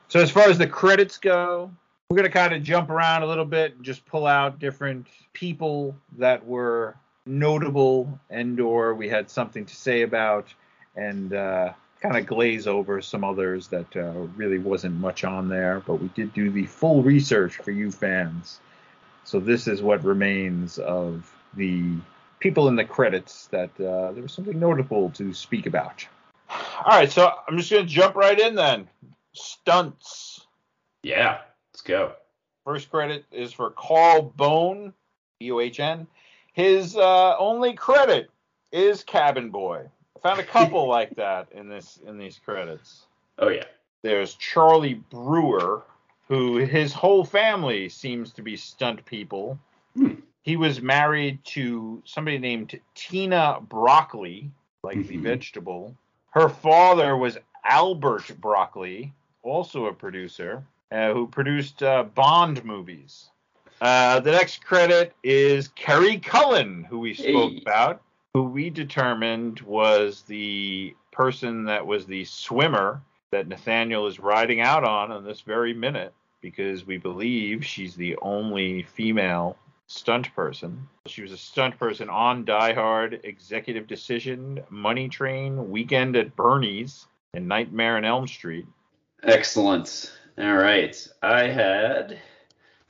So 0.08 0.20
as 0.20 0.30
far 0.30 0.50
as 0.50 0.60
the 0.60 0.68
credits 0.68 1.18
go, 1.18 1.72
we're 2.10 2.18
going 2.18 2.30
to 2.30 2.34
kind 2.34 2.54
of 2.54 2.62
jump 2.62 2.92
around 2.92 3.24
a 3.24 3.26
little 3.26 3.46
bit 3.46 3.76
and 3.76 3.84
just 3.84 4.06
pull 4.06 4.28
out 4.28 4.60
different 4.60 5.08
people 5.34 5.96
that 6.18 6.46
were 6.46 6.96
notable 7.26 8.20
and 8.30 8.60
or 8.60 8.94
we 8.94 9.10
had 9.10 9.30
something 9.30 9.66
to 9.66 9.76
say 9.76 10.02
about 10.02 10.54
and 10.96 11.34
uh, 11.34 11.74
kind 12.04 12.18
of 12.18 12.26
glaze 12.26 12.68
over 12.68 13.02
some 13.02 13.24
others 13.24 13.70
that 13.70 13.96
uh, 13.96 14.12
really 14.36 14.60
wasn't 14.60 14.94
much 14.96 15.24
on 15.24 15.48
there, 15.48 15.82
but 15.88 15.96
we 15.96 16.10
did 16.10 16.34
do 16.34 16.50
the 16.52 16.66
full 16.66 17.02
research 17.02 17.56
for 17.56 17.72
you 17.72 17.92
fans. 17.92 18.60
So 19.24 19.40
this 19.40 19.68
is 19.68 19.82
what 19.82 20.04
remains 20.04 20.80
of 20.80 21.34
the 21.54 21.94
people 22.42 22.68
in 22.68 22.76
the 22.76 22.84
credits 22.84 23.48
that 23.48 23.70
uh, 23.80 24.12
there 24.12 24.22
was 24.22 24.34
something 24.34 24.60
notable 24.60 25.12
to 25.12 25.34
speak 25.34 25.66
about. 25.66 26.06
All 26.50 27.00
right, 27.00 27.10
so 27.10 27.32
I'm 27.48 27.58
just 27.58 27.72
going 27.72 27.88
to 27.88 27.90
jump 27.90 28.16
right 28.16 28.38
in 28.38 28.56
then. 28.56 28.90
Stunts. 29.32 30.46
Yeah, 31.04 31.40
let's 31.72 31.82
go. 31.82 32.12
First 32.66 32.92
credit 32.92 33.24
is 33.32 33.54
for 33.54 33.72
Carl 33.72 34.34
Bohn, 34.36 34.94
B 35.40 35.52
O 35.52 35.60
H 35.62 35.80
N. 35.80 36.08
His 36.52 36.98
uh, 36.98 37.38
only 37.38 37.74
credit 37.74 38.30
is 38.74 39.04
Cabin 39.04 39.52
Boy 39.52 39.88
found 40.24 40.40
a 40.40 40.44
couple 40.44 40.88
like 40.88 41.16
that 41.18 41.50
in 41.52 41.70
this 41.70 42.00
in 42.08 42.18
these 42.18 42.40
credits. 42.44 43.04
Oh 43.38 43.50
yeah. 43.50 43.66
There's 44.02 44.36
Charlie 44.36 44.96
Brewer, 45.12 45.84
who 46.28 46.58
his 46.58 46.92
whole 46.94 47.24
family 47.24 47.90
seems 47.90 48.32
to 48.34 48.42
be 48.42 48.58
stunt 48.58 49.06
people. 49.06 49.60
Hmm. 49.96 50.16
He 50.42 50.58
was 50.58 50.82
married 50.82 51.44
to 51.46 52.02
somebody 52.06 52.38
named 52.38 52.80
Tina 52.96 53.60
Broccoli, 53.62 54.50
like 54.84 55.06
the 55.08 55.18
Mhm. 55.18 55.22
vegetable. 55.24 55.96
Her 56.32 56.50
father 56.50 57.16
was 57.16 57.38
Albert 57.64 58.32
Broccoli, 58.42 59.14
also 59.42 59.86
a 59.86 59.94
producer, 59.94 60.64
uh, 60.92 61.14
who 61.14 61.28
produced 61.28 61.82
uh, 61.84 62.04
Bond 62.04 62.66
movies. 62.66 63.30
Uh, 63.80 64.20
the 64.20 64.32
next 64.32 64.66
credit 64.66 65.14
is 65.24 65.70
Kerry 65.70 66.18
Cullen, 66.18 66.84
who 66.86 67.00
we 67.00 67.14
spoke 67.14 67.52
Hey. 67.52 67.62
about, 67.62 68.02
who 68.34 68.44
we 68.44 68.70
determined 68.70 69.62
was 69.62 70.24
the 70.24 70.96
person 71.12 71.66
that 71.66 71.86
was 71.86 72.06
the 72.06 72.26
swimmer 72.26 73.02
that 73.32 73.48
Nathaniel 73.48 74.08
is 74.08 74.20
riding 74.20 74.60
out 74.60 74.84
on 74.84 75.12
in 75.12 75.24
this 75.24 75.42
very 75.42 75.74
minute 75.74 76.14
because 76.42 76.86
we 76.86 76.98
believe 76.98 77.64
she's 77.64 77.96
the 77.96 78.18
only 78.22 78.84
female 78.84 79.56
stunt 79.88 80.34
person. 80.36 80.88
She 81.06 81.22
was 81.22 81.32
a 81.32 81.38
stunt 81.38 81.78
person 81.78 82.10
on 82.10 82.46
Die 82.46 82.74
Hard, 82.74 83.20
Executive 83.24 83.86
Decision, 83.88 84.62
Money 84.70 85.10
Train, 85.10 85.70
Weekend 85.70 86.16
at 86.16 86.36
Bernie's, 86.36 87.06
and 87.34 87.48
Nightmare 87.48 87.98
on 87.98 88.06
Elm 88.06 88.28
Street. 88.28 88.66
Excellent. 89.22 90.12
All 90.40 90.56
right. 90.56 91.08
I 91.22 91.44
had 91.44 92.20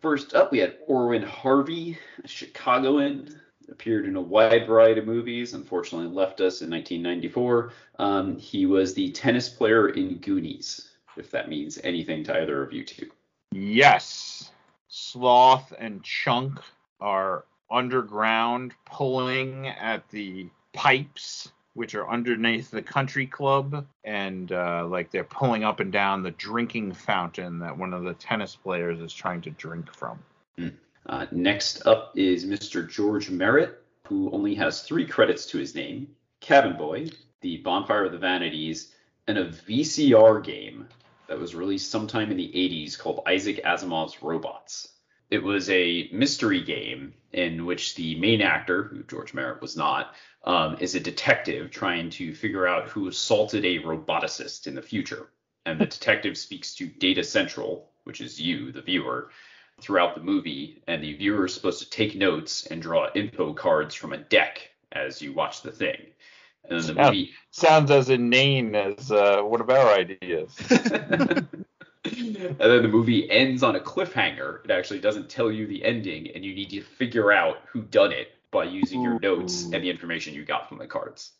first 0.02 0.34
up 0.34 0.52
we 0.52 0.60
had 0.60 0.78
Orwin 0.88 1.24
Harvey, 1.24 1.98
Chicagoan, 2.26 3.40
appeared 3.70 4.06
in 4.06 4.16
a 4.16 4.22
wide 4.22 4.68
variety 4.68 5.00
of 5.00 5.08
movies. 5.08 5.54
Unfortunately, 5.54 6.08
left 6.08 6.42
us 6.42 6.62
in 6.62 6.70
1994. 6.70 7.72
Um, 8.00 8.38
he 8.38 8.66
was 8.66 8.94
the 8.94 9.12
tennis 9.12 9.50
player 9.50 9.90
in 9.90 10.18
Goonies, 10.18 10.92
if 11.18 11.32
that 11.32 11.50
means 11.50 11.80
anything 11.84 12.24
to 12.26 12.42
either 12.42 12.62
of 12.64 12.74
you 12.74 12.84
two. 12.84 13.10
Yes, 13.52 14.52
Sloth 14.88 15.74
and 15.78 16.04
Chunk 16.04 16.60
are 17.00 17.46
underground 17.70 18.74
pulling 18.86 19.68
at 19.68 20.08
the 20.10 20.48
pipes, 20.74 21.52
which 21.74 21.96
are 21.96 22.10
underneath 22.10 22.70
the 22.72 22.82
country 22.82 23.26
club, 23.26 23.86
and 24.04 24.52
uh, 24.52 24.86
like 24.88 25.12
they're 25.12 25.24
pulling 25.24 25.64
up 25.64 25.80
and 25.80 25.92
down 25.92 26.24
the 26.24 26.32
drinking 26.32 26.94
fountain 26.94 27.60
that 27.60 27.78
one 27.78 27.94
of 27.94 28.04
the 28.04 28.14
tennis 28.16 28.56
players 28.56 29.00
is 29.00 29.14
trying 29.14 29.42
to 29.42 29.50
drink 29.52 29.94
from. 29.94 30.20
Uh, 31.06 31.26
next 31.32 31.86
up 31.86 32.18
is 32.18 32.46
Mr. 32.46 32.90
George 32.90 33.30
Merritt, 33.30 33.84
who 34.08 34.32
only 34.32 34.56
has 34.56 34.82
three 34.82 35.06
credits 35.06 35.46
to 35.48 35.58
his 35.58 35.76
name 35.76 36.08
Cabin 36.40 36.78
Boy, 36.78 37.10
The 37.42 37.58
Bonfire 37.58 38.06
of 38.06 38.12
the 38.12 38.18
Vanities, 38.18 38.94
and 39.28 39.38
a 39.38 39.50
VCR 39.50 40.44
game 40.44 40.88
that 41.28 41.40
was 41.40 41.56
released 41.56 41.90
sometime 41.90 42.32
in 42.32 42.38
the 42.38 42.52
80s 42.54 42.98
called 42.98 43.24
Isaac 43.28 43.62
Asimov's 43.64 44.22
Robots. 44.22 44.90
It 45.30 45.42
was 45.42 45.70
a 45.70 46.10
mystery 46.12 46.62
game 46.62 47.14
in 47.32 47.66
which 47.66 47.96
the 47.96 48.20
main 48.20 48.42
actor, 48.42 48.84
who 48.84 49.04
George 49.04 49.34
Merritt 49.34 49.62
was 49.62 49.76
not, 49.76 50.16
um, 50.44 50.78
is 50.80 50.96
a 50.96 51.00
detective 51.00 51.72
trying 51.72 52.10
to 52.12 52.36
figure 52.36 52.68
out 52.68 52.90
who 52.90 53.08
assaulted 53.08 53.66
a 53.66 53.80
roboticist 53.80 54.68
in 54.68 54.76
the 54.76 54.82
future. 54.82 55.30
And 55.66 55.80
the 55.80 55.86
detective 55.86 56.38
speaks 56.38 56.76
to 56.76 56.86
Data 56.86 57.24
Central, 57.24 57.90
which 58.04 58.22
is 58.22 58.40
you, 58.40 58.72
the 58.72 58.82
viewer, 58.82 59.32
throughout 59.82 60.16
the 60.16 60.22
movie, 60.22 60.82
and 60.88 61.04
the 61.04 61.14
viewer 61.14 61.46
is 61.46 61.54
supposed 61.54 61.82
to 61.84 61.90
take 61.90 62.16
notes 62.16 62.66
and 62.68 62.82
draw 62.82 63.10
info 63.16 63.54
cards 63.54 63.96
from 63.96 64.14
a 64.14 64.18
deck 64.18 64.70
as 64.92 65.22
you 65.22 65.34
watch 65.34 65.62
the 65.62 65.72
thing. 65.72 65.98
And 66.70 66.80
then 66.80 66.96
the 66.96 67.02
Yeah. 67.02 67.08
movie. 67.08 67.32
Sounds 67.52 67.92
as 67.92 68.10
inane 68.10 68.76
as 68.76 69.12
uh, 69.12 69.42
one 69.42 69.62
of 69.62 69.70
our 69.70 69.94
ideas. 69.94 70.56
and 72.06 72.58
then 72.60 72.82
the 72.82 72.88
movie 72.88 73.30
ends 73.30 73.64
on 73.64 73.76
a 73.76 73.80
cliffhanger. 73.80 74.64
It 74.66 74.72
actually 74.72 75.00
doesn't 75.00 75.30
tell 75.30 75.52
you 75.52 75.68
the 75.68 75.84
ending, 75.84 76.30
and 76.32 76.44
you 76.44 76.54
need 76.54 76.70
to 76.72 76.82
figure 76.82 77.32
out 77.32 77.58
who 77.68 77.82
done 77.82 78.12
it 78.12 78.30
by 78.52 78.66
using 78.66 79.02
your 79.02 79.20
notes 79.20 79.64
and 79.74 79.84
the 79.84 79.90
information 79.90 80.34
you 80.34 80.46
got 80.46 80.70
from 80.70 80.78
the 80.78 80.88
cards. 80.88 81.32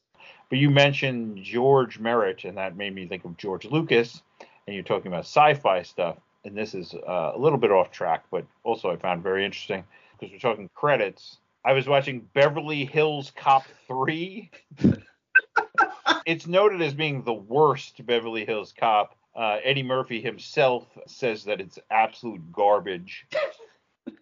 But 0.50 0.60
you 0.60 0.70
mentioned 0.70 1.44
George 1.44 2.00
Merritt, 2.00 2.44
and 2.44 2.58
that 2.58 2.76
made 2.76 2.94
me 2.94 3.08
think 3.08 3.26
of 3.26 3.38
George 3.38 3.66
Lucas. 3.66 4.22
And 4.66 4.74
you're 4.74 4.84
talking 4.84 5.08
about 5.08 5.26
sci-fi 5.26 5.84
stuff, 5.84 6.18
and 6.46 6.58
this 6.58 6.74
is 6.74 6.94
uh, 6.94 7.32
a 7.34 7.38
little 7.38 7.58
bit 7.58 7.72
off 7.72 7.92
track, 7.92 8.26
but 8.32 8.46
also 8.64 8.92
I 8.92 8.98
found 8.98 9.24
very 9.24 9.46
interesting 9.46 9.84
because 10.20 10.32
we're 10.32 10.40
talking 10.40 10.70
credits. 10.74 11.38
I 11.66 11.74
was 11.74 11.88
watching 11.88 12.28
Beverly 12.34 12.86
Hills 12.86 13.32
Cop 13.36 13.64
3. 13.88 14.52
it's 16.26 16.48
noted 16.48 16.82
as 16.82 16.94
being 16.94 17.24
the 17.24 17.34
worst 17.34 18.06
Beverly 18.06 18.46
Hills 18.46 18.74
Cop. 18.78 19.16
Uh, 19.36 19.58
Eddie 19.64 19.84
Murphy 19.84 20.22
himself 20.22 20.86
says 21.08 21.46
that 21.46 21.62
it's 21.62 21.80
absolute 21.90 22.52
garbage, 22.52 23.26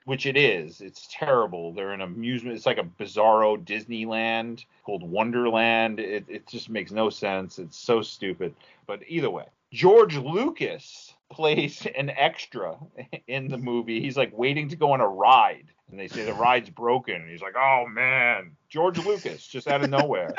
which 0.06 0.26
it 0.26 0.38
is. 0.38 0.82
It's 0.82 1.10
terrible. 1.12 1.74
They're 1.74 1.94
in 1.94 2.02
amusement. 2.02 2.56
It's 2.56 2.68
like 2.68 2.78
a 2.78 2.84
bizarro 2.84 3.58
Disneyland 3.58 4.64
called 4.86 5.04
Wonderland. 5.04 6.00
It, 6.00 6.26
it 6.30 6.48
just 6.48 6.70
makes 6.70 6.92
no 6.92 7.10
sense. 7.10 7.60
It's 7.60 7.78
so 7.78 8.02
stupid. 8.02 8.54
But 8.86 9.02
either 9.08 9.30
way, 9.30 9.46
George 9.74 10.16
Lucas 10.16 11.11
plays 11.32 11.88
an 11.96 12.10
extra 12.10 12.78
in 13.28 13.48
the 13.48 13.58
movie. 13.58 14.02
He's 14.02 14.18
like 14.18 14.38
waiting 14.38 14.70
to 14.70 14.76
go 14.76 14.92
on 14.92 15.02
a 15.02 15.08
ride, 15.08 15.72
and 15.90 16.00
they 16.00 16.08
say 16.08 16.24
the 16.24 16.34
ride's 16.34 16.70
broken. 16.70 17.16
And 17.16 17.30
he's 17.30 17.42
like, 17.42 17.56
"Oh 17.58 17.86
man, 17.88 18.56
George 18.70 18.98
Lucas, 19.00 19.48
just 19.48 19.68
out 19.68 19.84
of 19.84 19.90
nowhere." 19.90 20.36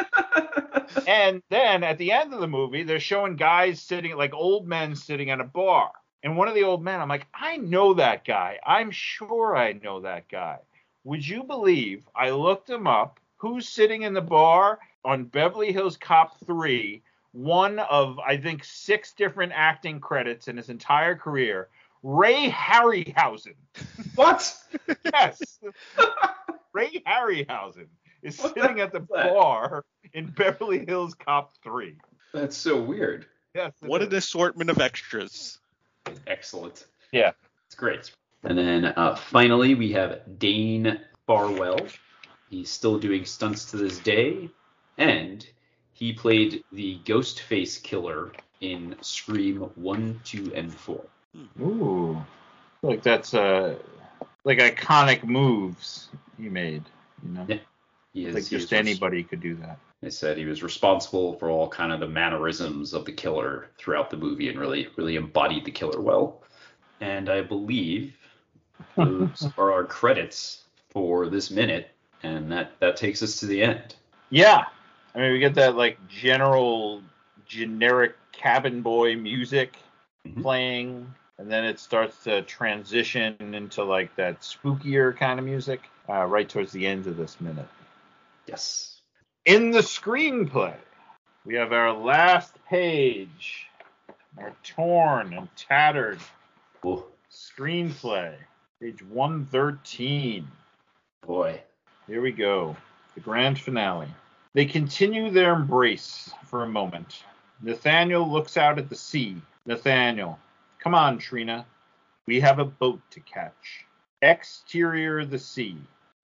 and 1.06 1.42
then 1.50 1.82
at 1.82 1.98
the 1.98 2.12
end 2.12 2.32
of 2.32 2.40
the 2.40 2.48
movie, 2.48 2.82
they're 2.82 3.00
showing 3.00 3.36
guys 3.36 3.80
sitting, 3.80 4.16
like 4.16 4.34
old 4.34 4.68
men 4.68 4.94
sitting 4.94 5.30
at 5.30 5.40
a 5.40 5.44
bar. 5.44 5.90
And 6.22 6.36
one 6.36 6.46
of 6.46 6.54
the 6.54 6.62
old 6.62 6.84
men, 6.84 7.00
I'm 7.00 7.08
like, 7.08 7.26
I 7.34 7.56
know 7.56 7.94
that 7.94 8.24
guy. 8.24 8.58
I'm 8.64 8.92
sure 8.92 9.56
I 9.56 9.72
know 9.72 10.00
that 10.02 10.28
guy. 10.28 10.58
Would 11.04 11.26
you 11.26 11.42
believe 11.42 12.04
I 12.14 12.30
looked 12.30 12.70
him 12.70 12.86
up? 12.86 13.18
Who's 13.38 13.68
sitting 13.68 14.02
in 14.02 14.14
the 14.14 14.20
bar 14.20 14.78
on 15.04 15.24
Beverly 15.24 15.72
Hills 15.72 15.96
Cop 15.96 16.38
3? 16.46 17.02
One 17.32 17.78
of, 17.78 18.18
I 18.18 18.36
think, 18.36 18.62
six 18.64 19.12
different 19.14 19.52
acting 19.54 20.00
credits 20.00 20.48
in 20.48 20.56
his 20.56 20.68
entire 20.68 21.14
career. 21.16 21.68
Ray 22.02 22.48
Harryhausen. 22.50 23.54
What? 24.14 24.54
Yes. 25.04 25.58
Ray 26.74 27.02
Harryhausen 27.06 27.86
is 28.22 28.38
What 28.38 28.54
the 28.54 28.60
sitting 28.62 28.80
at 28.80 28.92
the 28.92 28.98
hell 28.98 29.06
that? 29.16 29.32
bar 29.34 29.84
in 30.12 30.26
Beverly 30.30 30.84
Hills 30.86 31.14
Cop 31.14 31.52
3. 31.62 31.96
That's 32.34 32.56
so 32.56 32.80
weird. 32.80 33.26
Yes. 33.54 33.72
it 33.82 33.88
What 33.88 34.02
is. 34.02 34.08
an 34.08 34.14
assortment 34.14 34.68
of 34.70 34.80
extras. 34.80 35.58
Excellent. 36.26 36.86
Yeah. 37.12 37.32
It's 37.66 37.74
great. 37.74 38.10
And 38.44 38.58
then 38.58 38.84
uh, 38.86 39.14
finally, 39.16 39.74
we 39.74 39.92
have 39.92 40.20
Dane 40.38 41.00
Farwell. 41.26 41.78
He's 42.50 42.70
still 42.70 42.98
doing 42.98 43.24
stunts 43.24 43.70
to 43.70 43.76
this 43.78 43.98
day, 44.00 44.50
and 44.98 45.46
he 45.92 46.12
played 46.12 46.64
the 46.72 46.98
Ghostface 47.04 47.82
killer 47.82 48.32
in 48.60 48.96
Scream 49.00 49.60
1, 49.74 50.20
2, 50.24 50.52
and 50.54 50.72
4. 50.72 51.04
Ooh. 51.60 52.24
Like 52.82 53.02
that's 53.02 53.32
uh 53.32 53.76
like 54.44 54.58
iconic 54.58 55.24
moves 55.24 56.08
he 56.36 56.48
made, 56.48 56.82
you 57.22 57.32
know. 57.32 57.46
Yeah. 57.48 57.58
He 58.12 58.26
is, 58.26 58.34
like 58.34 58.46
just 58.48 58.72
anybody 58.72 59.22
could 59.22 59.40
do 59.40 59.54
that. 59.56 59.78
They 60.02 60.10
said 60.10 60.36
he 60.36 60.44
was 60.44 60.62
responsible 60.62 61.34
for 61.34 61.48
all 61.48 61.68
kind 61.68 61.92
of 61.92 62.00
the 62.00 62.08
mannerisms 62.08 62.92
of 62.92 63.04
the 63.04 63.12
killer 63.12 63.70
throughout 63.78 64.10
the 64.10 64.16
movie 64.16 64.48
and 64.48 64.58
really, 64.58 64.88
really 64.96 65.16
embodied 65.16 65.64
the 65.64 65.70
killer 65.70 66.00
well. 66.00 66.42
And 67.00 67.30
I 67.30 67.40
believe 67.40 68.14
those 68.96 69.48
are 69.58 69.72
our 69.72 69.84
credits 69.84 70.64
for 70.90 71.28
this 71.28 71.50
minute, 71.50 71.90
and 72.22 72.50
that 72.52 72.72
that 72.80 72.96
takes 72.96 73.22
us 73.22 73.40
to 73.40 73.46
the 73.46 73.62
end. 73.62 73.94
Yeah. 74.30 74.64
I 75.14 75.18
mean 75.18 75.32
we 75.32 75.38
get 75.38 75.54
that 75.54 75.76
like 75.76 75.98
general 76.08 77.02
generic 77.46 78.14
cabin 78.32 78.82
boy 78.82 79.16
music 79.16 79.76
Mhm. 80.26 80.42
playing 80.42 81.14
and 81.38 81.50
then 81.50 81.64
it 81.64 81.78
starts 81.80 82.22
to 82.24 82.42
transition 82.42 83.36
into 83.54 83.82
like 83.82 84.14
that 84.16 84.40
spookier 84.42 85.16
kind 85.16 85.38
of 85.40 85.44
music 85.44 85.80
uh, 86.08 86.24
right 86.24 86.48
towards 86.48 86.72
the 86.72 86.86
end 86.86 87.06
of 87.06 87.16
this 87.16 87.40
minute. 87.40 87.68
Yes. 88.46 89.00
In 89.44 89.70
the 89.72 89.80
screenplay, 89.80 90.76
we 91.44 91.54
have 91.56 91.72
our 91.72 91.92
last 91.92 92.54
page, 92.66 93.66
our 94.38 94.52
torn 94.62 95.32
and 95.34 95.48
tattered 95.56 96.20
Oh 96.84 97.06
screenplay, 97.30 98.34
page 98.80 99.02
113. 99.02 100.46
boy. 101.26 101.60
Here 102.06 102.20
we 102.20 102.30
go. 102.32 102.76
The 103.14 103.20
grand 103.20 103.58
finale. 103.58 104.08
They 104.54 104.66
continue 104.66 105.30
their 105.30 105.54
embrace 105.54 106.30
for 106.44 106.62
a 106.62 106.68
moment. 106.68 107.24
Nathaniel 107.62 108.30
looks 108.30 108.58
out 108.58 108.78
at 108.78 108.90
the 108.90 108.94
sea. 108.94 109.40
Nathaniel, 109.64 110.38
come 110.78 110.94
on, 110.94 111.16
Trina. 111.16 111.64
We 112.26 112.38
have 112.40 112.58
a 112.58 112.64
boat 112.66 113.00
to 113.12 113.20
catch. 113.20 113.86
Exterior 114.20 115.24
the 115.24 115.38
sea. 115.38 115.78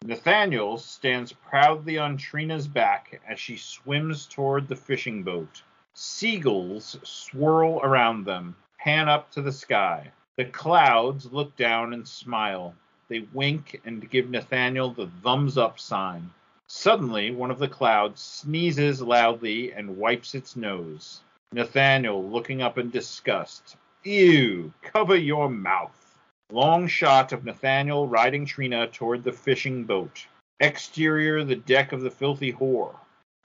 Nathaniel 0.04 0.76
stands 0.76 1.32
proudly 1.32 1.96
on 1.98 2.18
Trina's 2.18 2.68
back 2.68 3.18
as 3.26 3.40
she 3.40 3.56
swims 3.56 4.26
toward 4.26 4.68
the 4.68 4.76
fishing 4.76 5.22
boat. 5.22 5.62
Seagulls 5.94 6.98
swirl 7.02 7.80
around 7.80 8.24
them, 8.24 8.54
pan 8.78 9.08
up 9.08 9.30
to 9.32 9.40
the 9.40 9.52
sky. 9.52 10.12
The 10.36 10.44
clouds 10.44 11.32
look 11.32 11.56
down 11.56 11.94
and 11.94 12.06
smile. 12.06 12.74
They 13.08 13.26
wink 13.32 13.80
and 13.86 14.08
give 14.10 14.28
Nathaniel 14.28 14.92
the 14.92 15.10
thumbs 15.22 15.56
up 15.56 15.80
sign. 15.80 16.30
Suddenly, 16.70 17.30
one 17.30 17.50
of 17.50 17.58
the 17.58 17.66
clouds 17.66 18.20
sneezes 18.20 19.00
loudly 19.00 19.72
and 19.72 19.96
wipes 19.96 20.34
its 20.34 20.54
nose. 20.54 21.22
Nathaniel 21.50 22.28
looking 22.28 22.60
up 22.60 22.76
in 22.76 22.90
disgust. 22.90 23.76
Ew, 24.04 24.72
cover 24.82 25.16
your 25.16 25.48
mouth. 25.48 26.18
Long 26.50 26.86
shot 26.86 27.32
of 27.32 27.44
Nathaniel 27.44 28.06
riding 28.06 28.44
Trina 28.44 28.86
toward 28.86 29.24
the 29.24 29.32
fishing 29.32 29.84
boat. 29.84 30.26
Exterior, 30.60 31.42
the 31.42 31.56
deck 31.56 31.92
of 31.92 32.02
the 32.02 32.10
filthy 32.10 32.52
whore. 32.52 32.94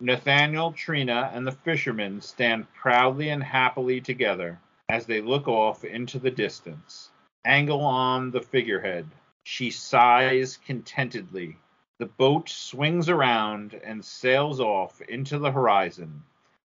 Nathaniel, 0.02 0.74
Trina, 0.74 1.32
and 1.34 1.48
the 1.48 1.54
fisherman 1.54 2.20
stand 2.20 2.72
proudly 2.74 3.30
and 3.30 3.42
happily 3.42 4.02
together 4.02 4.60
as 4.90 5.06
they 5.06 5.22
look 5.22 5.48
off 5.48 5.86
into 5.86 6.20
the 6.20 6.32
distance. 6.32 7.10
Angle 7.46 7.82
on 7.82 8.32
the 8.32 8.42
figurehead. 8.42 9.08
She 9.46 9.72
sighs 9.72 10.58
contentedly. 10.58 11.58
The 12.04 12.10
boat 12.10 12.50
swings 12.50 13.08
around 13.08 13.76
and 13.76 14.04
sails 14.04 14.60
off 14.60 15.00
into 15.00 15.40
the 15.40 15.50
horizon 15.50 16.22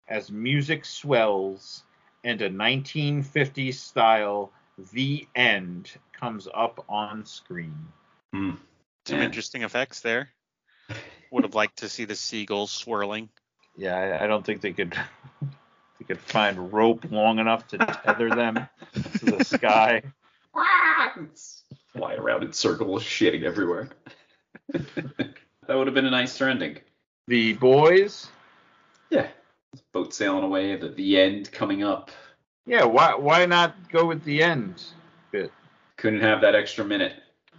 as 0.07 0.31
music 0.31 0.85
swells 0.85 1.85
and 2.23 2.43
a 2.43 2.51
1950s 2.51 3.73
style 3.73 4.53
The 4.93 5.27
End 5.35 5.91
comes 6.13 6.49
up 6.53 6.85
on 6.87 7.25
screen. 7.25 7.89
Hmm. 8.35 8.57
Some 9.07 9.21
Yeah. 9.21 9.25
interesting 9.25 9.63
effects 9.63 10.01
there. 10.01 10.29
Would 11.31 11.45
have 11.45 11.55
liked 11.55 11.79
to 11.79 11.89
see 11.89 12.05
the 12.05 12.15
seagulls 12.15 12.71
swirling. 12.71 13.31
Yeah, 13.75 13.97
I, 13.97 14.25
I 14.25 14.27
don't 14.27 14.45
think 14.45 14.61
they 14.61 14.75
could 14.75 14.93
they 15.99 16.05
could 16.05 16.21
find 16.21 16.75
rope 16.75 17.11
long 17.11 17.39
enough 17.39 17.67
to 17.69 17.79
tether 17.79 18.29
them 18.29 18.69
to 19.21 19.25
the 19.25 19.43
sky. 19.47 20.03
Fly 21.95 22.15
around 22.17 22.43
in 22.45 22.53
circles, 22.53 23.03
shitting 23.03 23.45
everywhere. 23.45 23.89
That 24.73 25.75
would 25.77 25.87
have 25.87 25.95
been 25.95 26.07
a 26.07 26.11
nicer 26.11 26.49
ending. 26.49 26.79
The 27.29 27.53
boys, 27.55 28.29
Yeah. 29.11 29.29
Boat 29.93 30.13
sailing 30.13 30.45
away, 30.45 30.77
the, 30.77 30.89
the 30.89 31.19
end 31.19 31.51
coming 31.51 31.83
up. 31.83 32.11
yeah, 32.67 32.85
why 32.85 33.15
why 33.15 33.47
not 33.47 33.91
go 33.91 34.05
with 34.07 34.23
the 34.25 34.43
end 34.43 34.83
bit? 35.31 35.51
Couldn't 35.97 36.21
have 36.21 36.41
that 36.43 36.55
extra 36.55 36.85
minute. 36.85 37.15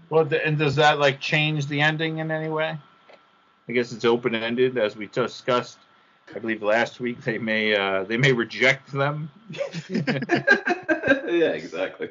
Well, 0.09 0.27
and 0.45 0.57
does 0.59 0.75
that 0.75 0.99
like 0.99 1.19
change 1.19 1.65
the 1.67 1.81
ending 1.81 2.19
in 2.19 2.29
any 2.29 2.49
way? 2.49 2.77
I 3.67 3.71
guess 3.71 3.91
it's 3.93 4.05
open 4.05 4.35
ended, 4.35 4.77
as 4.77 4.95
we 4.95 5.07
discussed. 5.07 5.79
I 6.35 6.39
believe 6.39 6.61
last 6.61 6.99
week 6.99 7.21
they 7.23 7.37
may 7.39 7.75
uh, 7.75 8.03
they 8.03 8.17
may 8.17 8.31
reject 8.31 8.91
them. 8.91 9.31
yeah, 9.89 11.49
exactly. 11.53 12.09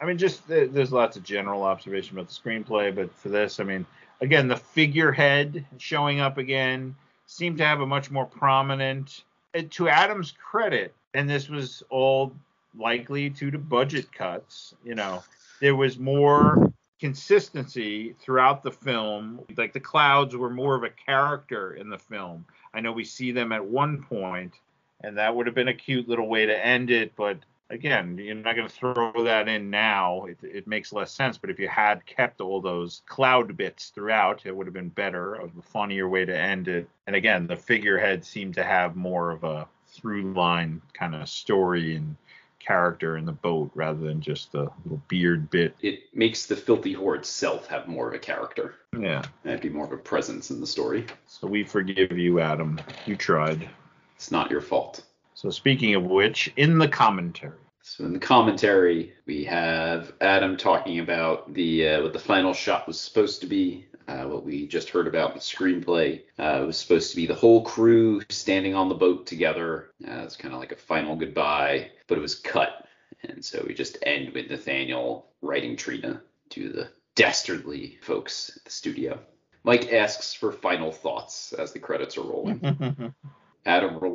I 0.00 0.04
mean, 0.04 0.18
just 0.18 0.46
there's 0.46 0.92
lots 0.92 1.16
of 1.16 1.22
general 1.24 1.62
observation 1.62 2.16
about 2.18 2.28
the 2.28 2.34
screenplay, 2.34 2.94
but 2.94 3.14
for 3.14 3.30
this, 3.30 3.60
I 3.60 3.64
mean, 3.64 3.86
again, 4.20 4.48
the 4.48 4.56
figurehead 4.56 5.64
showing 5.78 6.20
up 6.20 6.38
again 6.38 6.94
seemed 7.26 7.58
to 7.58 7.64
have 7.64 7.80
a 7.80 7.86
much 7.86 8.10
more 8.10 8.26
prominent. 8.26 9.24
And 9.54 9.70
to 9.72 9.88
Adam's 9.88 10.32
credit, 10.32 10.94
and 11.14 11.28
this 11.28 11.48
was 11.48 11.82
all 11.90 12.32
likely 12.76 13.28
due 13.28 13.50
to 13.50 13.58
budget 13.58 14.12
cuts. 14.12 14.74
You 14.84 14.94
know, 14.94 15.22
there 15.60 15.76
was 15.76 15.98
more 15.98 16.72
consistency 17.00 18.14
throughout 18.20 18.62
the 18.62 18.70
film. 18.70 19.40
Like 19.56 19.72
the 19.72 19.80
clouds 19.80 20.36
were 20.36 20.50
more 20.50 20.74
of 20.74 20.84
a 20.84 20.90
character 20.90 21.74
in 21.74 21.88
the 21.88 21.98
film. 21.98 22.44
I 22.74 22.80
know 22.80 22.92
we 22.92 23.04
see 23.04 23.32
them 23.32 23.52
at 23.52 23.64
one 23.64 24.02
point, 24.02 24.54
and 25.02 25.16
that 25.16 25.34
would 25.34 25.46
have 25.46 25.54
been 25.54 25.68
a 25.68 25.74
cute 25.74 26.08
little 26.08 26.28
way 26.28 26.46
to 26.46 26.66
end 26.66 26.90
it, 26.90 27.14
but 27.16 27.38
again, 27.70 28.18
you're 28.18 28.34
not 28.34 28.56
going 28.56 28.68
to 28.68 28.74
throw 28.74 29.12
that 29.24 29.48
in 29.48 29.70
now. 29.70 30.24
It, 30.24 30.38
it 30.42 30.66
makes 30.66 30.92
less 30.92 31.12
sense. 31.12 31.38
But 31.38 31.50
if 31.50 31.58
you 31.58 31.68
had 31.68 32.04
kept 32.06 32.40
all 32.40 32.60
those 32.60 33.02
cloud 33.06 33.56
bits 33.56 33.88
throughout, 33.88 34.42
it 34.44 34.54
would 34.54 34.66
have 34.66 34.74
been 34.74 34.88
better, 34.88 35.34
a 35.34 35.48
funnier 35.62 36.08
way 36.08 36.24
to 36.24 36.36
end 36.36 36.68
it. 36.68 36.88
And 37.06 37.16
again, 37.16 37.46
the 37.46 37.56
figurehead 37.56 38.24
seemed 38.24 38.54
to 38.54 38.64
have 38.64 38.96
more 38.96 39.30
of 39.30 39.44
a 39.44 39.68
through 39.86 40.32
line 40.34 40.82
kind 40.92 41.14
of 41.14 41.28
story 41.28 41.96
and 41.96 42.16
character 42.58 43.16
in 43.16 43.24
the 43.24 43.32
boat 43.32 43.70
rather 43.74 44.00
than 44.00 44.20
just 44.20 44.52
the 44.52 44.68
little 44.84 45.00
beard 45.08 45.48
bit. 45.48 45.74
It 45.80 46.00
makes 46.12 46.46
the 46.46 46.56
filthy 46.56 46.94
whore 46.94 47.16
itself 47.16 47.66
have 47.68 47.88
more 47.88 48.08
of 48.08 48.14
a 48.14 48.18
character. 48.18 48.74
Yeah. 48.98 49.22
That'd 49.42 49.62
be 49.62 49.70
more 49.70 49.86
of 49.86 49.92
a 49.92 49.96
presence 49.96 50.50
in 50.50 50.60
the 50.60 50.66
story. 50.66 51.06
So 51.26 51.46
we 51.46 51.64
forgive 51.64 52.12
you, 52.12 52.40
Adam. 52.40 52.78
You 53.06 53.16
tried. 53.16 53.68
It's 54.16 54.30
not 54.30 54.50
your 54.50 54.60
fault. 54.60 55.02
So 55.38 55.50
speaking 55.50 55.94
of 55.94 56.02
which, 56.02 56.52
in 56.56 56.78
the 56.78 56.88
commentary. 56.88 57.60
So 57.82 58.04
in 58.04 58.12
the 58.12 58.18
commentary, 58.18 59.12
we 59.24 59.44
have 59.44 60.12
Adam 60.20 60.56
talking 60.56 60.98
about 60.98 61.54
the 61.54 61.90
uh, 61.90 62.02
what 62.02 62.12
the 62.12 62.18
final 62.18 62.52
shot 62.52 62.88
was 62.88 63.00
supposed 63.00 63.42
to 63.42 63.46
be. 63.46 63.86
Uh, 64.08 64.24
what 64.24 64.44
we 64.44 64.66
just 64.66 64.90
heard 64.90 65.06
about 65.06 65.30
in 65.30 65.36
the 65.36 65.40
screenplay 65.40 66.22
uh, 66.40 66.62
it 66.62 66.66
was 66.66 66.76
supposed 66.76 67.10
to 67.10 67.16
be 67.16 67.24
the 67.24 67.36
whole 67.36 67.62
crew 67.62 68.20
standing 68.30 68.74
on 68.74 68.88
the 68.88 68.96
boat 68.96 69.28
together. 69.28 69.90
Uh, 70.04 70.22
it's 70.24 70.34
kind 70.34 70.52
of 70.52 70.58
like 70.58 70.72
a 70.72 70.76
final 70.76 71.14
goodbye, 71.14 71.88
but 72.08 72.18
it 72.18 72.20
was 72.20 72.34
cut, 72.34 72.88
and 73.22 73.44
so 73.44 73.62
we 73.64 73.74
just 73.74 73.96
end 74.02 74.34
with 74.34 74.50
Nathaniel 74.50 75.30
writing 75.40 75.76
Trina 75.76 76.20
to 76.48 76.68
the 76.68 76.88
dastardly 77.14 77.96
folks 78.02 78.50
at 78.56 78.64
the 78.64 78.72
studio. 78.72 79.20
Mike 79.62 79.92
asks 79.92 80.34
for 80.34 80.50
final 80.50 80.90
thoughts 80.90 81.52
as 81.52 81.72
the 81.72 81.78
credits 81.78 82.18
are 82.18 82.22
rolling. 82.22 83.14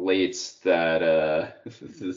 Relates 0.04 0.56
that 0.66 1.02
uh, 1.02 1.48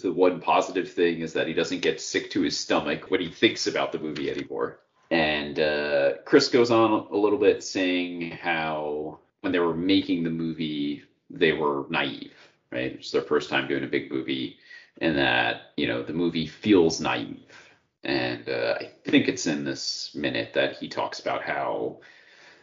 the 0.02 0.12
one 0.12 0.40
positive 0.40 0.90
thing 0.90 1.20
is 1.20 1.32
that 1.34 1.46
he 1.46 1.52
doesn't 1.52 1.82
get 1.82 2.00
sick 2.00 2.30
to 2.30 2.42
his 2.42 2.58
stomach 2.58 3.12
when 3.12 3.20
he 3.20 3.30
thinks 3.30 3.68
about 3.68 3.92
the 3.92 4.00
movie 4.00 4.28
anymore. 4.28 4.80
And 5.12 5.60
uh, 5.60 6.14
Chris 6.24 6.48
goes 6.48 6.72
on 6.72 7.06
a 7.12 7.16
little 7.16 7.38
bit 7.38 7.62
saying 7.62 8.32
how 8.32 9.20
when 9.42 9.52
they 9.52 9.60
were 9.60 9.76
making 9.76 10.24
the 10.24 10.30
movie, 10.30 11.04
they 11.30 11.52
were 11.52 11.86
naive, 11.88 12.32
right? 12.72 12.94
It's 12.94 13.12
their 13.12 13.22
first 13.22 13.50
time 13.50 13.68
doing 13.68 13.84
a 13.84 13.88
big 13.88 14.10
movie, 14.10 14.58
and 15.00 15.16
that 15.16 15.72
you 15.76 15.86
know 15.86 16.02
the 16.02 16.12
movie 16.12 16.48
feels 16.48 17.00
naive. 17.00 17.70
And 18.02 18.48
uh, 18.48 18.78
I 18.80 18.90
think 19.08 19.28
it's 19.28 19.46
in 19.46 19.62
this 19.62 20.10
minute 20.12 20.54
that 20.54 20.76
he 20.78 20.88
talks 20.88 21.20
about 21.20 21.42
how 21.42 21.98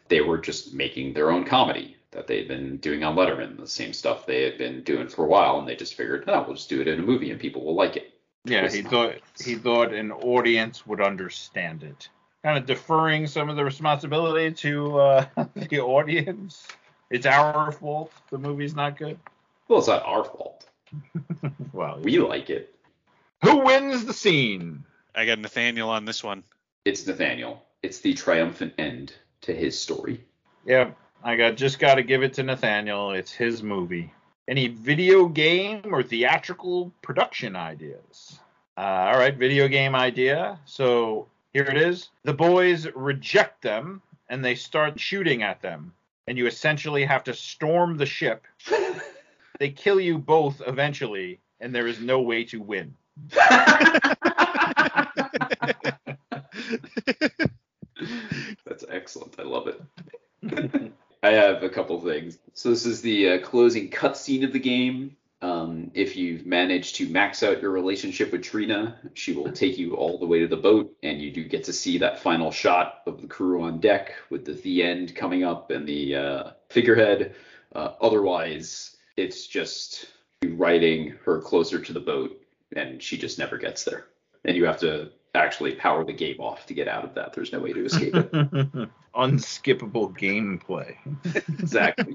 they 0.10 0.20
were 0.20 0.38
just 0.38 0.74
making 0.74 1.14
their 1.14 1.32
own 1.32 1.46
comedy 1.46 1.96
that 2.14 2.28
they 2.28 2.38
had 2.40 2.48
been 2.48 2.78
doing 2.78 3.04
on 3.04 3.16
Letterman, 3.16 3.58
the 3.58 3.68
same 3.68 3.94
stuff 3.94 4.26
they 4.26 4.44
had 4.44 4.58
been 4.58 4.84
doing 4.84 5.08
for 5.08 5.26
a 5.26 5.28
while, 5.28 5.60
and 5.60 5.68
they 5.68 5.76
just 5.76 5.96
figured, 5.96 6.24
oh, 6.28 6.44
we'll 6.44 6.56
just 6.56 6.70
do 6.70 6.82
it 6.82 6.88
in 6.88 7.00
a 7.00 7.04
movie 7.04 7.32
and 7.32 7.40
people 7.40 7.64
will 7.64 7.76
like 7.76 7.96
it. 7.96 8.14
Yeah, 8.46 8.70
he 8.70 8.82
thought 8.82 9.16
he 9.44 9.56
thought 9.56 9.94
an 9.94 10.12
audience 10.12 10.86
would 10.86 11.00
understand 11.00 11.84
it. 11.84 12.10
Kind 12.44 12.58
of 12.58 12.66
deferring 12.66 13.26
some 13.28 13.50
of 13.50 13.56
the 13.56 13.64
responsibility 13.64 14.52
to 14.56 15.00
uh, 15.00 15.26
the 15.56 15.80
audience. 15.80 16.68
It's 17.10 17.26
our 17.26 17.72
fault 17.72 18.12
the 18.32 18.38
movie's 18.38 18.76
not 18.76 18.98
good. 18.98 19.18
Well, 19.68 19.80
it's 19.80 19.88
not 19.88 20.04
our 20.06 20.24
fault. 20.24 20.66
Well, 21.74 22.00
We 22.02 22.20
like 22.20 22.50
it. 22.50 22.76
who 23.44 23.58
wins 23.66 24.06
the 24.06 24.14
scene? 24.14 24.84
I 25.16 25.26
got 25.26 25.40
Nathaniel 25.40 25.90
on 25.90 26.06
this 26.06 26.24
one. 26.24 26.44
It's 26.86 27.06
Nathaniel. 27.08 27.64
It's 27.82 28.00
the 28.00 28.14
triumphant 28.14 28.74
end 28.78 29.14
to 29.42 29.54
his 29.54 29.80
story. 29.80 30.24
Yeah, 30.66 30.92
I 31.26 31.38
got 31.38 31.56
just 31.56 31.80
got 31.80 31.96
to 31.96 32.04
give 32.04 32.22
it 32.22 32.34
to 32.34 32.44
Nathaniel. 32.44 33.12
It's 33.12 33.32
his 33.32 33.64
movie. 33.64 34.14
Any 34.50 34.68
video 34.68 35.28
game 35.28 35.82
or 35.86 36.04
theatrical 36.04 36.92
production 37.02 37.56
ideas? 37.56 38.40
Uh, 38.76 38.82
all 38.82 39.18
right, 39.18 39.34
video 39.34 39.70
game 39.70 39.96
idea. 39.96 40.60
So 40.66 41.28
here 41.54 41.64
it 41.64 41.78
is. 41.78 42.10
The 42.24 42.34
boys 42.34 42.88
reject 42.94 43.62
them 43.62 44.02
and 44.28 44.44
they 44.44 44.56
start 44.56 45.00
shooting 45.00 45.44
at 45.44 45.62
them, 45.62 45.94
and 46.28 46.38
you 46.38 46.46
essentially 46.46 47.06
have 47.06 47.24
to 47.26 47.34
storm 47.34 47.96
the 47.98 48.06
ship. 48.06 48.46
they 49.60 49.70
kill 49.70 50.02
you 50.02 50.18
both 50.18 50.62
eventually, 50.68 51.40
and 51.62 51.74
there 51.74 51.88
is 51.88 52.02
no 52.02 52.20
way 52.22 52.44
to 52.46 52.60
win. 52.62 52.94
That's 58.66 58.84
excellent. 58.90 59.40
I 59.40 59.44
love 59.44 59.68
it. 59.68 60.92
I 61.24 61.32
have 61.32 61.64
a 61.64 61.70
couple 61.70 62.00
things. 62.02 62.38
So 62.54 62.70
this 62.70 62.86
is 62.86 63.02
the 63.02 63.30
uh, 63.30 63.40
closing 63.40 63.90
cutscene 63.90 64.44
of 64.44 64.52
the 64.52 64.60
game. 64.60 65.16
Um, 65.42 65.90
if 65.94 66.18
you've 66.18 66.46
managed 66.46 66.96
to 66.98 67.08
max 67.08 67.44
out 67.44 67.62
your 67.62 67.72
relationship 67.72 68.34
with 68.34 68.44
Trina, 68.44 68.98
she 69.14 69.34
will 69.34 69.52
take 69.52 69.78
you 69.78 69.96
all 69.96 70.20
the 70.20 70.26
way 70.26 70.40
to 70.40 70.48
the 70.48 70.58
boat, 70.58 70.94
and 71.02 71.22
you 71.22 71.32
do 71.32 71.46
get 71.46 71.64
to 71.66 71.74
see 71.74 71.98
that 71.98 72.20
final 72.20 72.52
shot 72.52 73.02
of 73.06 73.22
the 73.22 73.28
crew 73.28 73.64
on 73.64 73.80
deck 73.80 74.14
with 74.30 74.46
the 74.46 74.54
the 74.54 74.84
end 74.84 75.16
coming 75.16 75.44
up 75.44 75.72
and 75.72 75.88
the 75.88 76.16
uh, 76.16 76.52
figurehead. 76.70 77.36
Uh, 77.74 77.94
otherwise, 78.02 78.98
it's 79.16 79.48
just 79.48 80.08
riding 80.46 81.16
her 81.26 81.40
closer 81.40 81.80
to 81.80 81.94
the 81.94 82.00
boat, 82.00 82.42
and 82.76 83.02
she 83.02 83.18
just 83.18 83.40
never 83.40 83.58
gets 83.58 83.86
there. 83.86 84.08
And 84.44 84.58
you 84.58 84.66
have 84.66 84.80
to 84.80 85.12
actually 85.36 85.76
power 85.76 86.04
the 86.04 86.14
game 86.14 86.40
off 86.40 86.66
to 86.68 86.74
get 86.74 86.88
out 86.88 87.04
of 87.04 87.14
that. 87.16 87.34
There's 87.34 87.52
no 87.52 87.60
way 87.60 87.74
to 87.74 87.86
escape 87.86 88.16
it. 88.16 88.32
Unskippable 89.16 90.18
gameplay. 90.18 90.96
exactly. 91.60 92.14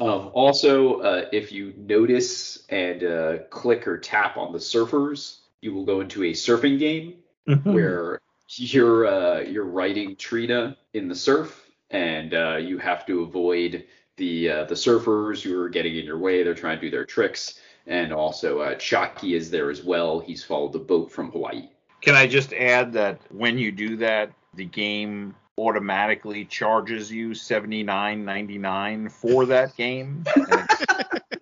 um, 0.00 0.30
also, 0.32 1.00
uh, 1.00 1.28
if 1.32 1.52
you 1.52 1.72
notice 1.76 2.64
and 2.68 3.04
uh, 3.04 3.38
click 3.50 3.86
or 3.86 3.98
tap 3.98 4.36
on 4.36 4.52
the 4.52 4.58
surfers, 4.58 5.38
you 5.60 5.74
will 5.74 5.84
go 5.84 6.00
into 6.00 6.24
a 6.24 6.32
surfing 6.32 6.78
game 6.78 7.14
Mm-hmm. 7.48 7.72
where 7.72 8.20
you're 8.56 9.06
uh, 9.06 9.40
you're 9.40 9.64
riding 9.64 10.16
Trina 10.16 10.76
in 10.92 11.08
the 11.08 11.14
surf, 11.14 11.70
and 11.90 12.34
uh, 12.34 12.56
you 12.56 12.76
have 12.76 13.06
to 13.06 13.22
avoid 13.22 13.86
the 14.18 14.50
uh, 14.50 14.64
the 14.64 14.74
surfers 14.74 15.40
who 15.40 15.58
are 15.58 15.70
getting 15.70 15.96
in 15.96 16.04
your 16.04 16.18
way. 16.18 16.42
They're 16.42 16.54
trying 16.54 16.76
to 16.76 16.82
do 16.82 16.90
their 16.90 17.06
tricks, 17.06 17.58
and 17.88 18.12
also 18.12 18.60
uh, 18.60 18.74
Chocki 18.74 19.34
is 19.34 19.50
there 19.50 19.70
as 19.70 19.82
well. 19.82 20.20
He's 20.20 20.44
followed 20.44 20.72
the 20.72 20.78
boat 20.78 21.10
from 21.10 21.32
Hawaii. 21.32 21.68
Can 22.02 22.14
I 22.14 22.28
just 22.28 22.52
add 22.52 22.92
that 22.92 23.20
when 23.32 23.58
you 23.58 23.72
do 23.72 23.96
that, 23.96 24.30
the 24.54 24.66
game 24.66 25.34
automatically 25.56 26.44
charges 26.44 27.10
you 27.10 27.34
seventy 27.34 27.82
nine 27.82 28.24
ninety 28.24 28.58
nine 28.58 29.08
for 29.08 29.46
that 29.46 29.76
game. 29.76 30.22
It's, 30.36 30.84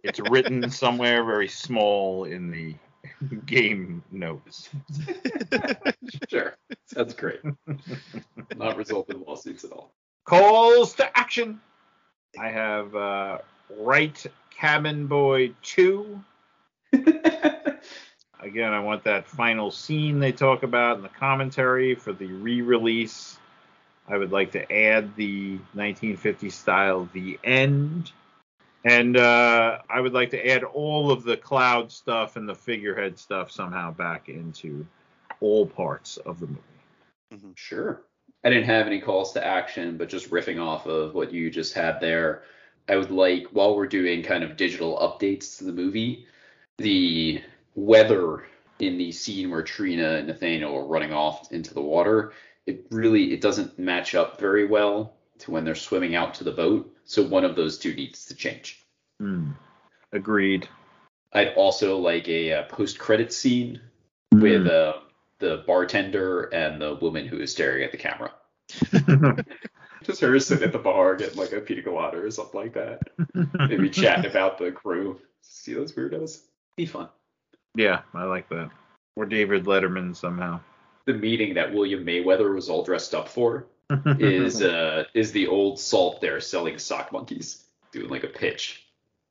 it's 0.03 0.21
written 0.31 0.71
somewhere 0.71 1.25
very 1.25 1.49
small 1.49 2.25
in 2.25 2.51
the 2.51 2.75
game 3.47 4.03
notes. 4.11 4.71
Sure, 6.31 6.57
that's 6.93 7.15
great. 7.15 7.41
Not 8.57 8.77
result 8.77 9.11
in 9.11 9.23
lawsuits 9.23 9.65
at 9.65 9.73
all. 9.73 9.93
Calls 10.25 10.95
to 10.95 11.19
action. 11.19 11.61
I 12.39 12.49
have 12.49 12.95
uh, 12.95 13.39
Right 13.79 14.25
Cabin 14.57 15.07
Boy 15.07 15.53
2. 15.63 16.21
Again, 18.41 18.73
I 18.73 18.81
want 18.81 19.05
that 19.05 19.27
final 19.27 19.71
scene 19.71 20.21
they 20.21 20.33
talk 20.33 20.63
about 20.63 20.97
in 20.97 21.03
the 21.03 21.09
commentary 21.09 21.95
for 21.95 22.13
the 22.13 22.27
re 22.27 22.63
release. 22.63 23.39
I 24.09 24.17
would 24.17 24.31
like 24.31 24.53
to 24.53 24.61
add 24.73 25.17
the 25.17 25.57
1950 25.75 26.51
style 26.51 27.09
The 27.13 27.39
End. 27.43 28.13
And 28.85 29.17
uh, 29.17 29.79
I 29.91 30.01
would 30.01 30.13
like 30.13 30.31
to 30.31 30.49
add 30.49 30.63
all 30.63 31.11
of 31.11 31.25
the 31.25 31.37
cloud 31.37 31.91
stuff 31.91 32.37
and 32.37 32.49
the 32.49 32.55
figurehead 32.55 33.19
stuff 33.19 33.51
somehow 33.51 33.91
back 33.91 34.29
into 34.29 34.87
all 35.41 35.67
parts 35.67 36.19
of 36.19 36.39
the 36.39 36.47
movie. 36.47 36.61
Sure. 37.57 38.03
I 38.45 38.51
didn't 38.51 38.67
have 38.67 38.87
any 38.87 39.01
calls 39.01 39.33
to 39.33 39.45
action, 39.45 39.97
but 39.97 40.09
just 40.09 40.31
riffing 40.31 40.63
off 40.63 40.87
of 40.87 41.15
what 41.15 41.33
you 41.33 41.51
just 41.51 41.75
had 41.75 42.01
there, 42.01 42.45
I 42.89 42.95
would 42.95 43.11
like, 43.11 43.49
while 43.51 43.75
we're 43.75 43.89
doing 43.89 44.23
kind 44.23 44.45
of 44.45 44.57
digital 44.57 44.97
updates 44.99 45.59
to 45.59 45.65
the 45.65 45.73
movie, 45.73 46.27
the 46.79 47.43
weather 47.75 48.47
in 48.79 48.99
the 48.99 49.13
scene 49.13 49.51
where 49.51 49.63
Trina 49.63 50.17
and 50.17 50.27
Nathaniel 50.27 50.75
are 50.77 50.87
running 50.87 51.13
off 51.13 51.51
into 51.53 51.73
the 51.75 51.81
water, 51.81 52.33
it 52.67 52.87
really 52.91 53.33
it 53.33 53.41
doesn't 53.41 53.79
match 53.79 54.15
up 54.15 54.39
very 54.41 54.67
well 54.67 55.15
to 55.39 55.51
when 55.51 55.65
they're 55.65 55.75
swimming 55.75 56.15
out 56.15 56.35
to 56.35 56.45
the 56.45 56.53
boat. 56.53 56.93
So 57.05 57.23
one 57.27 57.45
of 57.45 57.57
those 57.57 57.79
two 57.79 57.95
needs 57.95 58.27
to 58.27 58.35
change. 58.35 58.85
Hmm. 59.19 59.53
Agreed. 60.13 60.69
I'd 61.33 61.55
also 61.55 61.99
like 61.99 62.29
a, 62.29 62.53
uh 62.53 62.63
post-credit 62.65 63.33
scene 63.33 63.81
Hmm. 64.33 64.41
with 64.41 64.67
uh, 64.67 64.95
the 65.39 65.63
bartender 65.67 66.45
and 66.53 66.81
the 66.81 66.97
woman 66.97 67.27
who 67.27 67.39
is 67.39 67.53
staring 67.53 67.85
at 67.85 67.93
the 67.93 67.99
camera. 67.99 68.33
Just 70.03 70.21
her 70.21 70.39
sitting 70.41 70.65
at 70.65 70.73
the 70.73 70.79
bar 70.79 71.15
getting 71.17 71.39
like 71.39 71.53
a 71.53 71.61
pina 71.61 71.83
colada 71.83 72.19
or 72.19 72.31
something 72.31 72.61
like 72.61 72.75
that. 72.75 73.01
Maybe 73.69 73.89
chatting 73.89 74.29
about 74.31 74.59
the 74.59 74.73
crew. 74.73 75.21
See 75.43 75.75
those 75.75 75.93
weirdos? 75.93 76.41
Be 76.77 76.87
fun. 76.87 77.09
yeah, 77.75 78.01
I 78.15 78.25
like 78.25 78.49
that. 78.51 78.71
Or 79.17 79.25
David 79.25 79.65
Letterman 79.65 80.15
somehow. 80.15 80.61
The 81.07 81.15
meeting 81.15 81.55
that 81.55 81.73
William 81.73 82.05
Mayweather 82.05 82.55
was 82.55 82.69
all 82.69 82.85
dressed 82.85 83.15
up 83.15 83.29
for 83.29 83.67
is 84.19 84.63
uh 84.63 85.05
is 85.15 85.33
the 85.33 85.47
old 85.47 85.79
salt 85.79 86.21
there 86.21 86.41
selling 86.41 86.79
sock 86.79 87.13
monkeys, 87.13 87.65
doing 87.93 88.09
like 88.09 88.25
a 88.25 88.29
pitch. 88.29 88.85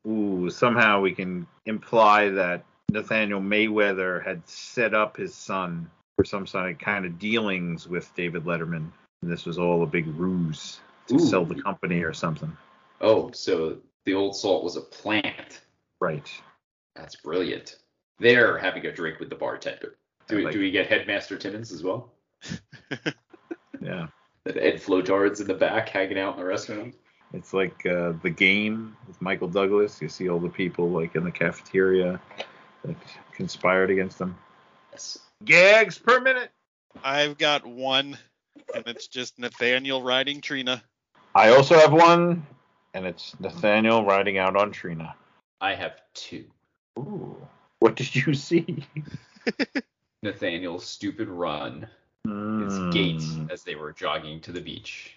Ooh, 0.07 0.49
somehow 0.49 1.01
we 1.01 1.13
can 1.13 1.45
imply 1.65 2.29
that 2.29 2.63
Nathaniel 2.91 3.41
Mayweather 3.41 4.23
had 4.23 4.47
set 4.47 4.93
up 4.93 5.17
his 5.17 5.35
son 5.35 5.89
for 6.15 6.23
some 6.23 6.47
sort 6.47 6.71
of 6.71 6.77
kind 6.77 7.05
of 7.05 7.19
dealings 7.19 7.87
with 7.87 8.13
David 8.15 8.45
Letterman. 8.45 8.89
And 9.21 9.31
this 9.31 9.45
was 9.45 9.57
all 9.57 9.83
a 9.83 9.87
big 9.87 10.07
ruse 10.07 10.79
to 11.07 11.15
Ooh. 11.15 11.19
sell 11.19 11.45
the 11.45 11.61
company 11.61 12.03
or 12.03 12.13
something. 12.13 12.55
Oh, 13.01 13.31
so 13.31 13.77
the 14.05 14.13
old 14.13 14.35
salt 14.35 14.63
was 14.63 14.77
a 14.77 14.81
plant. 14.81 15.61
Right. 15.99 16.29
That's 16.95 17.15
brilliant. 17.17 17.77
They're 18.19 18.57
having 18.57 18.85
a 18.85 18.91
drink 18.91 19.19
with 19.19 19.29
the 19.29 19.35
bartender. 19.35 19.97
Do 20.27 20.37
we, 20.37 20.43
like- 20.45 20.53
do 20.53 20.59
we 20.59 20.71
get 20.71 20.87
Headmaster 20.87 21.37
Timmons 21.37 21.71
as 21.71 21.83
well? 21.83 22.13
Yeah. 23.81 24.07
And 24.45 24.57
Ed 24.57 24.75
Flotards 24.81 25.41
in 25.41 25.47
the 25.47 25.53
back 25.53 25.89
hanging 25.89 26.17
out 26.17 26.33
in 26.33 26.39
the 26.39 26.45
restaurant. 26.45 26.95
It's 27.33 27.53
like 27.53 27.85
uh, 27.85 28.13
the 28.23 28.29
game 28.29 28.95
with 29.07 29.21
Michael 29.21 29.47
Douglas. 29.47 30.01
You 30.01 30.09
see 30.09 30.29
all 30.29 30.39
the 30.39 30.49
people 30.49 30.89
like 30.89 31.15
in 31.15 31.23
the 31.23 31.31
cafeteria 31.31 32.19
that 32.83 32.95
conspired 33.33 33.89
against 33.91 34.17
them. 34.17 34.37
Yes. 34.91 35.19
Gags 35.43 35.97
per 35.97 36.19
minute. 36.19 36.49
I've 37.03 37.37
got 37.37 37.65
one, 37.65 38.17
and 38.73 38.87
it's 38.87 39.07
just 39.07 39.37
Nathaniel 39.37 40.01
riding 40.01 40.41
Trina. 40.41 40.81
I 41.33 41.49
also 41.49 41.75
have 41.77 41.91
one, 41.91 42.45
and 42.93 43.05
it's 43.05 43.37
Nathaniel 43.39 44.05
riding 44.05 44.37
out 44.37 44.55
on 44.55 44.71
Trina. 44.71 45.13
I 45.59 45.75
have 45.75 45.99
two. 46.13 46.45
Ooh. 46.97 47.35
What 47.79 47.95
did 47.95 48.15
you 48.15 48.33
see? 48.33 48.85
Nathaniel's 50.23 50.85
stupid 50.85 51.27
run, 51.27 51.87
his 52.23 52.77
Hmm. 52.77 52.89
gait 52.89 53.21
as 53.51 53.63
they 53.63 53.75
were 53.75 53.91
jogging 53.91 54.41
to 54.41 54.51
the 54.51 54.61
beach. 54.61 55.15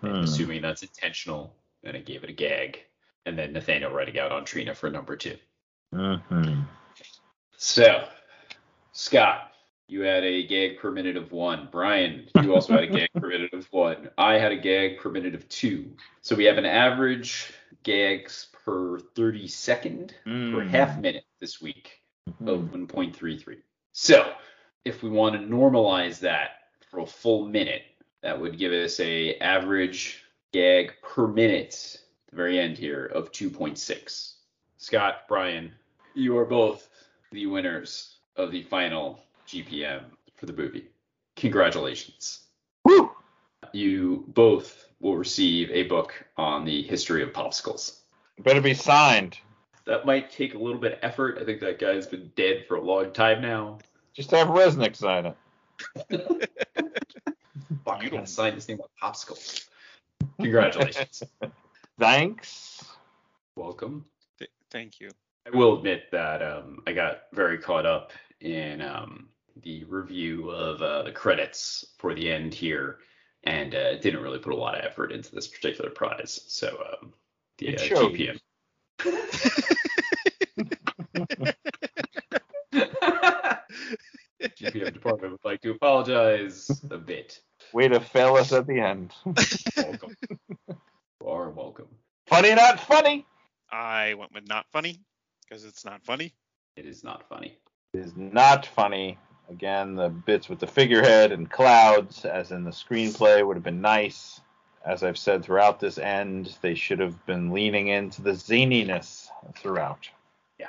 Hmm. 0.00 0.22
Assuming 0.22 0.62
that's 0.62 0.82
intentional, 0.82 1.54
and 1.84 1.96
it 1.96 2.06
gave 2.06 2.24
it 2.24 2.30
a 2.30 2.32
gag. 2.32 2.80
And 3.26 3.38
then 3.38 3.52
Nathaniel 3.52 3.92
riding 3.92 4.18
out 4.18 4.32
on 4.32 4.44
Trina 4.44 4.74
for 4.74 4.90
number 4.90 5.16
two. 5.16 5.36
Mhm. 5.94 6.66
So, 7.56 8.08
Scott, 8.92 9.52
you 9.88 10.00
had 10.00 10.24
a 10.24 10.46
gag 10.46 10.78
per 10.78 10.90
minute 10.90 11.16
of 11.16 11.32
one. 11.32 11.68
Brian, 11.70 12.28
you 12.42 12.54
also 12.54 12.72
had 12.72 12.84
a 12.84 12.86
gag 12.86 13.10
per 13.14 13.28
minute 13.28 13.52
of 13.52 13.70
one. 13.72 14.10
I 14.16 14.38
had 14.38 14.52
a 14.52 14.56
gag 14.56 14.98
per 14.98 15.10
minute 15.10 15.34
of 15.34 15.48
two. 15.48 15.94
So 16.22 16.34
we 16.34 16.44
have 16.44 16.58
an 16.58 16.64
average 16.64 17.52
gags 17.82 18.46
per 18.64 18.98
30 19.14 19.48
second 19.48 20.14
per 20.24 20.30
Mm. 20.30 20.68
half 20.68 20.98
minute 21.00 21.24
this 21.40 21.60
week 21.60 22.02
Mhm. 22.28 22.48
of 22.48 22.72
1.33. 22.72 23.62
So, 23.92 24.34
if 24.84 25.02
we 25.02 25.10
want 25.10 25.34
to 25.34 25.40
normalize 25.40 26.20
that 26.20 26.70
for 26.90 27.00
a 27.00 27.06
full 27.06 27.46
minute, 27.46 27.82
that 28.22 28.38
would 28.40 28.58
give 28.58 28.72
us 28.72 29.00
a 29.00 29.36
average 29.38 30.24
gag 30.52 30.94
per 31.02 31.26
minute 31.26 31.98
at 32.26 32.30
the 32.30 32.36
very 32.36 32.58
end 32.58 32.78
here 32.78 33.06
of 33.06 33.32
2.6. 33.32 34.36
Scott, 34.76 35.26
Brian, 35.28 35.72
you 36.14 36.36
are 36.38 36.44
both 36.44 36.88
the 37.32 37.46
winners 37.46 38.18
of 38.36 38.50
the 38.52 38.62
final 38.64 39.24
GPM 39.46 40.16
for 40.36 40.46
the 40.46 40.52
movie. 40.52 40.88
Congratulations. 41.36 42.46
Woo! 42.84 43.10
You 43.72 44.24
both 44.28 44.88
will 45.00 45.16
receive 45.16 45.70
a 45.70 45.84
book 45.84 46.14
on 46.36 46.64
the 46.64 46.82
history 46.82 47.22
of 47.22 47.32
popsicles. 47.32 48.01
Better 48.42 48.60
be 48.60 48.74
signed. 48.74 49.38
That 49.84 50.06
might 50.06 50.30
take 50.30 50.54
a 50.54 50.58
little 50.58 50.80
bit 50.80 50.94
of 50.94 50.98
effort. 51.02 51.38
I 51.40 51.44
think 51.44 51.60
that 51.60 51.78
guy's 51.78 52.06
been 52.06 52.30
dead 52.34 52.64
for 52.66 52.76
a 52.76 52.80
long 52.80 53.12
time 53.12 53.40
now. 53.40 53.78
Just 54.14 54.30
have 54.32 54.48
Resnick 54.48 54.96
sign 54.96 55.26
it. 55.26 55.36
Fuck, 57.84 58.02
you 58.02 58.10
don't 58.10 58.28
sign 58.28 58.54
this 58.54 58.66
thing 58.66 58.78
with 58.78 58.86
popsicles. 59.00 59.66
Congratulations. 60.40 61.22
Thanks. 61.98 62.84
Welcome. 63.56 64.04
Th- 64.38 64.50
thank 64.70 65.00
you. 65.00 65.10
I 65.46 65.56
will 65.56 65.78
admit 65.78 66.10
that 66.12 66.42
um, 66.42 66.82
I 66.86 66.92
got 66.92 67.22
very 67.32 67.58
caught 67.58 67.86
up 67.86 68.12
in 68.40 68.80
um, 68.80 69.28
the 69.62 69.84
review 69.84 70.50
of 70.50 70.80
uh, 70.80 71.02
the 71.02 71.12
credits 71.12 71.84
for 71.98 72.14
the 72.14 72.30
end 72.30 72.54
here, 72.54 72.98
and 73.44 73.74
uh, 73.74 73.98
didn't 73.98 74.22
really 74.22 74.38
put 74.38 74.52
a 74.52 74.56
lot 74.56 74.78
of 74.78 74.84
effort 74.84 75.12
into 75.12 75.34
this 75.34 75.48
particular 75.48 75.90
prize. 75.90 76.40
So 76.46 76.68
um, 76.92 77.12
the 77.62 77.68
It 77.68 77.80
uh, 77.80 77.84
shows. 77.84 78.12
GPM. 78.12 78.38
GPM 84.42 84.92
department 84.92 85.32
would 85.32 85.44
like 85.44 85.60
to 85.62 85.70
apologize 85.70 86.70
a 86.90 86.98
bit. 86.98 87.40
Way 87.72 87.88
to 87.88 88.00
fail 88.00 88.36
us 88.36 88.52
at 88.52 88.66
the 88.66 88.80
end. 88.80 89.12
Welcome. 89.76 90.16
you 90.68 91.26
are 91.26 91.50
welcome. 91.50 91.88
funny, 92.26 92.54
not 92.54 92.80
funny. 92.80 93.24
I 93.70 94.14
went 94.14 94.34
with 94.34 94.46
not 94.46 94.66
funny 94.72 95.00
because 95.48 95.64
it's 95.64 95.84
not 95.84 96.04
funny. 96.04 96.34
It 96.76 96.84
is 96.86 97.04
not 97.04 97.28
funny. 97.28 97.56
It 97.94 98.00
is 98.00 98.12
not 98.16 98.66
funny. 98.66 99.18
Again, 99.48 99.94
the 99.94 100.08
bits 100.08 100.48
with 100.48 100.58
the 100.60 100.66
figurehead 100.66 101.32
and 101.32 101.50
clouds, 101.50 102.24
as 102.24 102.50
in 102.52 102.64
the 102.64 102.70
screenplay, 102.70 103.46
would 103.46 103.56
have 103.56 103.64
been 103.64 103.80
nice. 103.80 104.40
As 104.84 105.02
I've 105.02 105.18
said 105.18 105.44
throughout 105.44 105.78
this 105.80 105.98
end, 105.98 106.56
they 106.60 106.74
should 106.74 106.98
have 106.98 107.24
been 107.26 107.52
leaning 107.52 107.88
into 107.88 108.22
the 108.22 108.32
zaniness 108.32 109.28
throughout. 109.56 110.08
Yeah. 110.58 110.68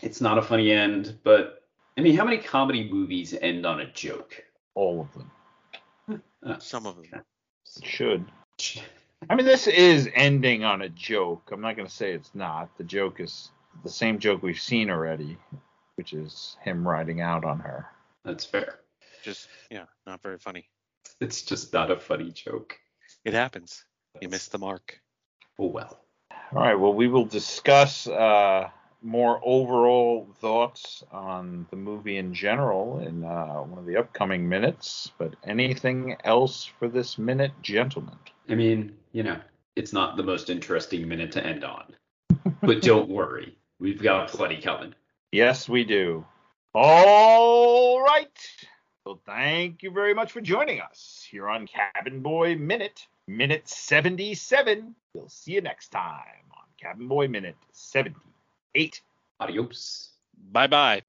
It's 0.00 0.20
not 0.20 0.38
a 0.38 0.42
funny 0.42 0.72
end, 0.72 1.18
but 1.22 1.62
I 1.96 2.00
mean, 2.00 2.16
how 2.16 2.24
many 2.24 2.38
comedy 2.38 2.90
movies 2.90 3.34
end 3.40 3.64
on 3.66 3.80
a 3.80 3.92
joke? 3.92 4.42
All 4.74 5.00
of 5.00 5.12
them. 5.12 6.22
Uh, 6.44 6.58
Some 6.58 6.86
of 6.86 6.96
them. 6.96 7.04
It 7.76 7.84
should. 7.84 8.24
I 9.30 9.36
mean, 9.36 9.46
this 9.46 9.68
is 9.68 10.08
ending 10.14 10.64
on 10.64 10.82
a 10.82 10.88
joke. 10.88 11.50
I'm 11.52 11.60
not 11.60 11.76
going 11.76 11.86
to 11.86 11.94
say 11.94 12.12
it's 12.12 12.34
not. 12.34 12.76
The 12.78 12.84
joke 12.84 13.20
is 13.20 13.50
the 13.84 13.90
same 13.90 14.18
joke 14.18 14.42
we've 14.42 14.58
seen 14.60 14.90
already. 14.90 15.38
which 15.96 16.12
is 16.12 16.56
him 16.62 16.86
riding 16.88 17.20
out 17.20 17.44
on 17.44 17.60
her. 17.60 17.86
That's 18.24 18.44
fair. 18.44 18.80
Just 19.22 19.48
yeah, 19.70 19.84
not 20.06 20.20
very 20.22 20.38
funny. 20.38 20.68
It's 21.20 21.42
just 21.42 21.72
not 21.72 21.90
a 21.90 21.96
funny 21.96 22.30
joke. 22.32 22.76
It 23.24 23.34
happens. 23.34 23.84
You 24.20 24.28
missed 24.28 24.52
the 24.52 24.58
mark. 24.58 25.00
Oh 25.58 25.66
well. 25.66 26.00
All 26.54 26.62
right. 26.62 26.74
Well, 26.74 26.92
we 26.92 27.08
will 27.08 27.24
discuss 27.24 28.06
uh, 28.06 28.68
more 29.00 29.40
overall 29.44 30.28
thoughts 30.40 31.02
on 31.10 31.66
the 31.70 31.76
movie 31.76 32.16
in 32.18 32.34
general 32.34 33.00
in 33.00 33.24
uh, 33.24 33.58
one 33.62 33.78
of 33.78 33.86
the 33.86 33.96
upcoming 33.96 34.48
minutes. 34.48 35.10
But 35.18 35.34
anything 35.44 36.16
else 36.24 36.64
for 36.64 36.88
this 36.88 37.16
minute, 37.16 37.52
gentlemen? 37.62 38.16
I 38.48 38.54
mean, 38.54 38.96
you 39.12 39.22
know, 39.22 39.38
it's 39.76 39.92
not 39.92 40.16
the 40.16 40.22
most 40.22 40.50
interesting 40.50 41.08
minute 41.08 41.32
to 41.32 41.46
end 41.46 41.64
on. 41.64 41.94
but 42.60 42.82
don't 42.82 43.08
worry, 43.20 43.56
we've 43.78 44.02
got 44.02 44.28
plenty 44.28 44.60
coming. 44.60 44.94
Yes, 45.30 45.68
we 45.68 45.84
do. 45.84 46.26
All 46.74 48.02
right. 48.02 48.28
Well, 49.04 49.20
thank 49.26 49.82
you 49.82 49.90
very 49.90 50.14
much 50.14 50.30
for 50.30 50.40
joining 50.40 50.80
us 50.80 51.26
here 51.28 51.48
on 51.48 51.66
Cabin 51.66 52.20
Boy 52.20 52.54
Minute, 52.54 53.06
Minute 53.26 53.68
77. 53.68 54.94
We'll 55.14 55.28
see 55.28 55.52
you 55.52 55.60
next 55.60 55.88
time 55.88 56.44
on 56.52 56.64
Cabin 56.80 57.08
Boy 57.08 57.26
Minute 57.26 57.56
78. 57.72 59.02
Adios. 59.40 60.10
Bye 60.52 60.66
bye. 60.68 61.02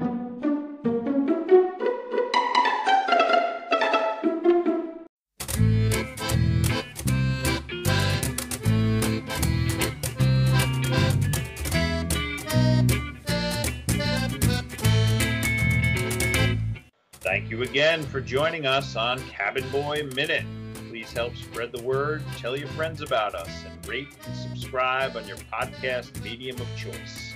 Thank 17.33 17.49
you 17.49 17.63
again 17.63 18.03
for 18.03 18.21
joining 18.21 18.67
us 18.67 18.95
on 18.95 19.19
Cabin 19.29 19.67
Boy 19.71 20.03
Minute. 20.13 20.45
Please 20.87 21.11
help 21.11 21.35
spread 21.35 21.71
the 21.71 21.81
word, 21.81 22.21
tell 22.37 22.55
your 22.55 22.67
friends 22.67 23.01
about 23.01 23.33
us, 23.33 23.49
and 23.65 23.87
rate 23.87 24.09
and 24.27 24.35
subscribe 24.35 25.17
on 25.17 25.27
your 25.27 25.37
podcast 25.51 26.23
medium 26.23 26.61
of 26.61 26.67
choice. 26.77 27.33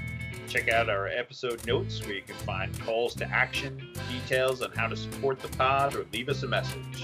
Check 0.47 0.69
out 0.69 0.87
our 0.87 1.07
episode 1.07 1.65
notes 1.65 1.99
where 2.05 2.13
you 2.13 2.21
can 2.21 2.35
find 2.35 2.79
calls 2.81 3.15
to 3.15 3.25
action, 3.25 3.91
details 4.11 4.61
on 4.61 4.69
how 4.73 4.85
to 4.85 4.95
support 4.95 5.39
the 5.39 5.47
pod, 5.57 5.95
or 5.95 6.05
leave 6.13 6.29
us 6.29 6.43
a 6.43 6.47
message. 6.47 7.03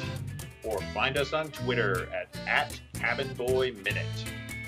Or 0.63 0.79
find 0.93 1.17
us 1.17 1.34
on 1.34 1.49
Twitter 1.49 2.08
at, 2.13 2.38
at 2.47 2.79
Cabin 2.93 3.34
Boy 3.34 3.71
Minute. 3.84 4.06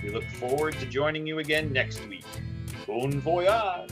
We 0.01 0.09
look 0.09 0.25
forward 0.39 0.73
to 0.79 0.87
joining 0.87 1.27
you 1.27 1.37
again 1.37 1.71
next 1.71 2.03
week. 2.07 2.25
Bon 2.87 3.19
voyage! 3.19 3.91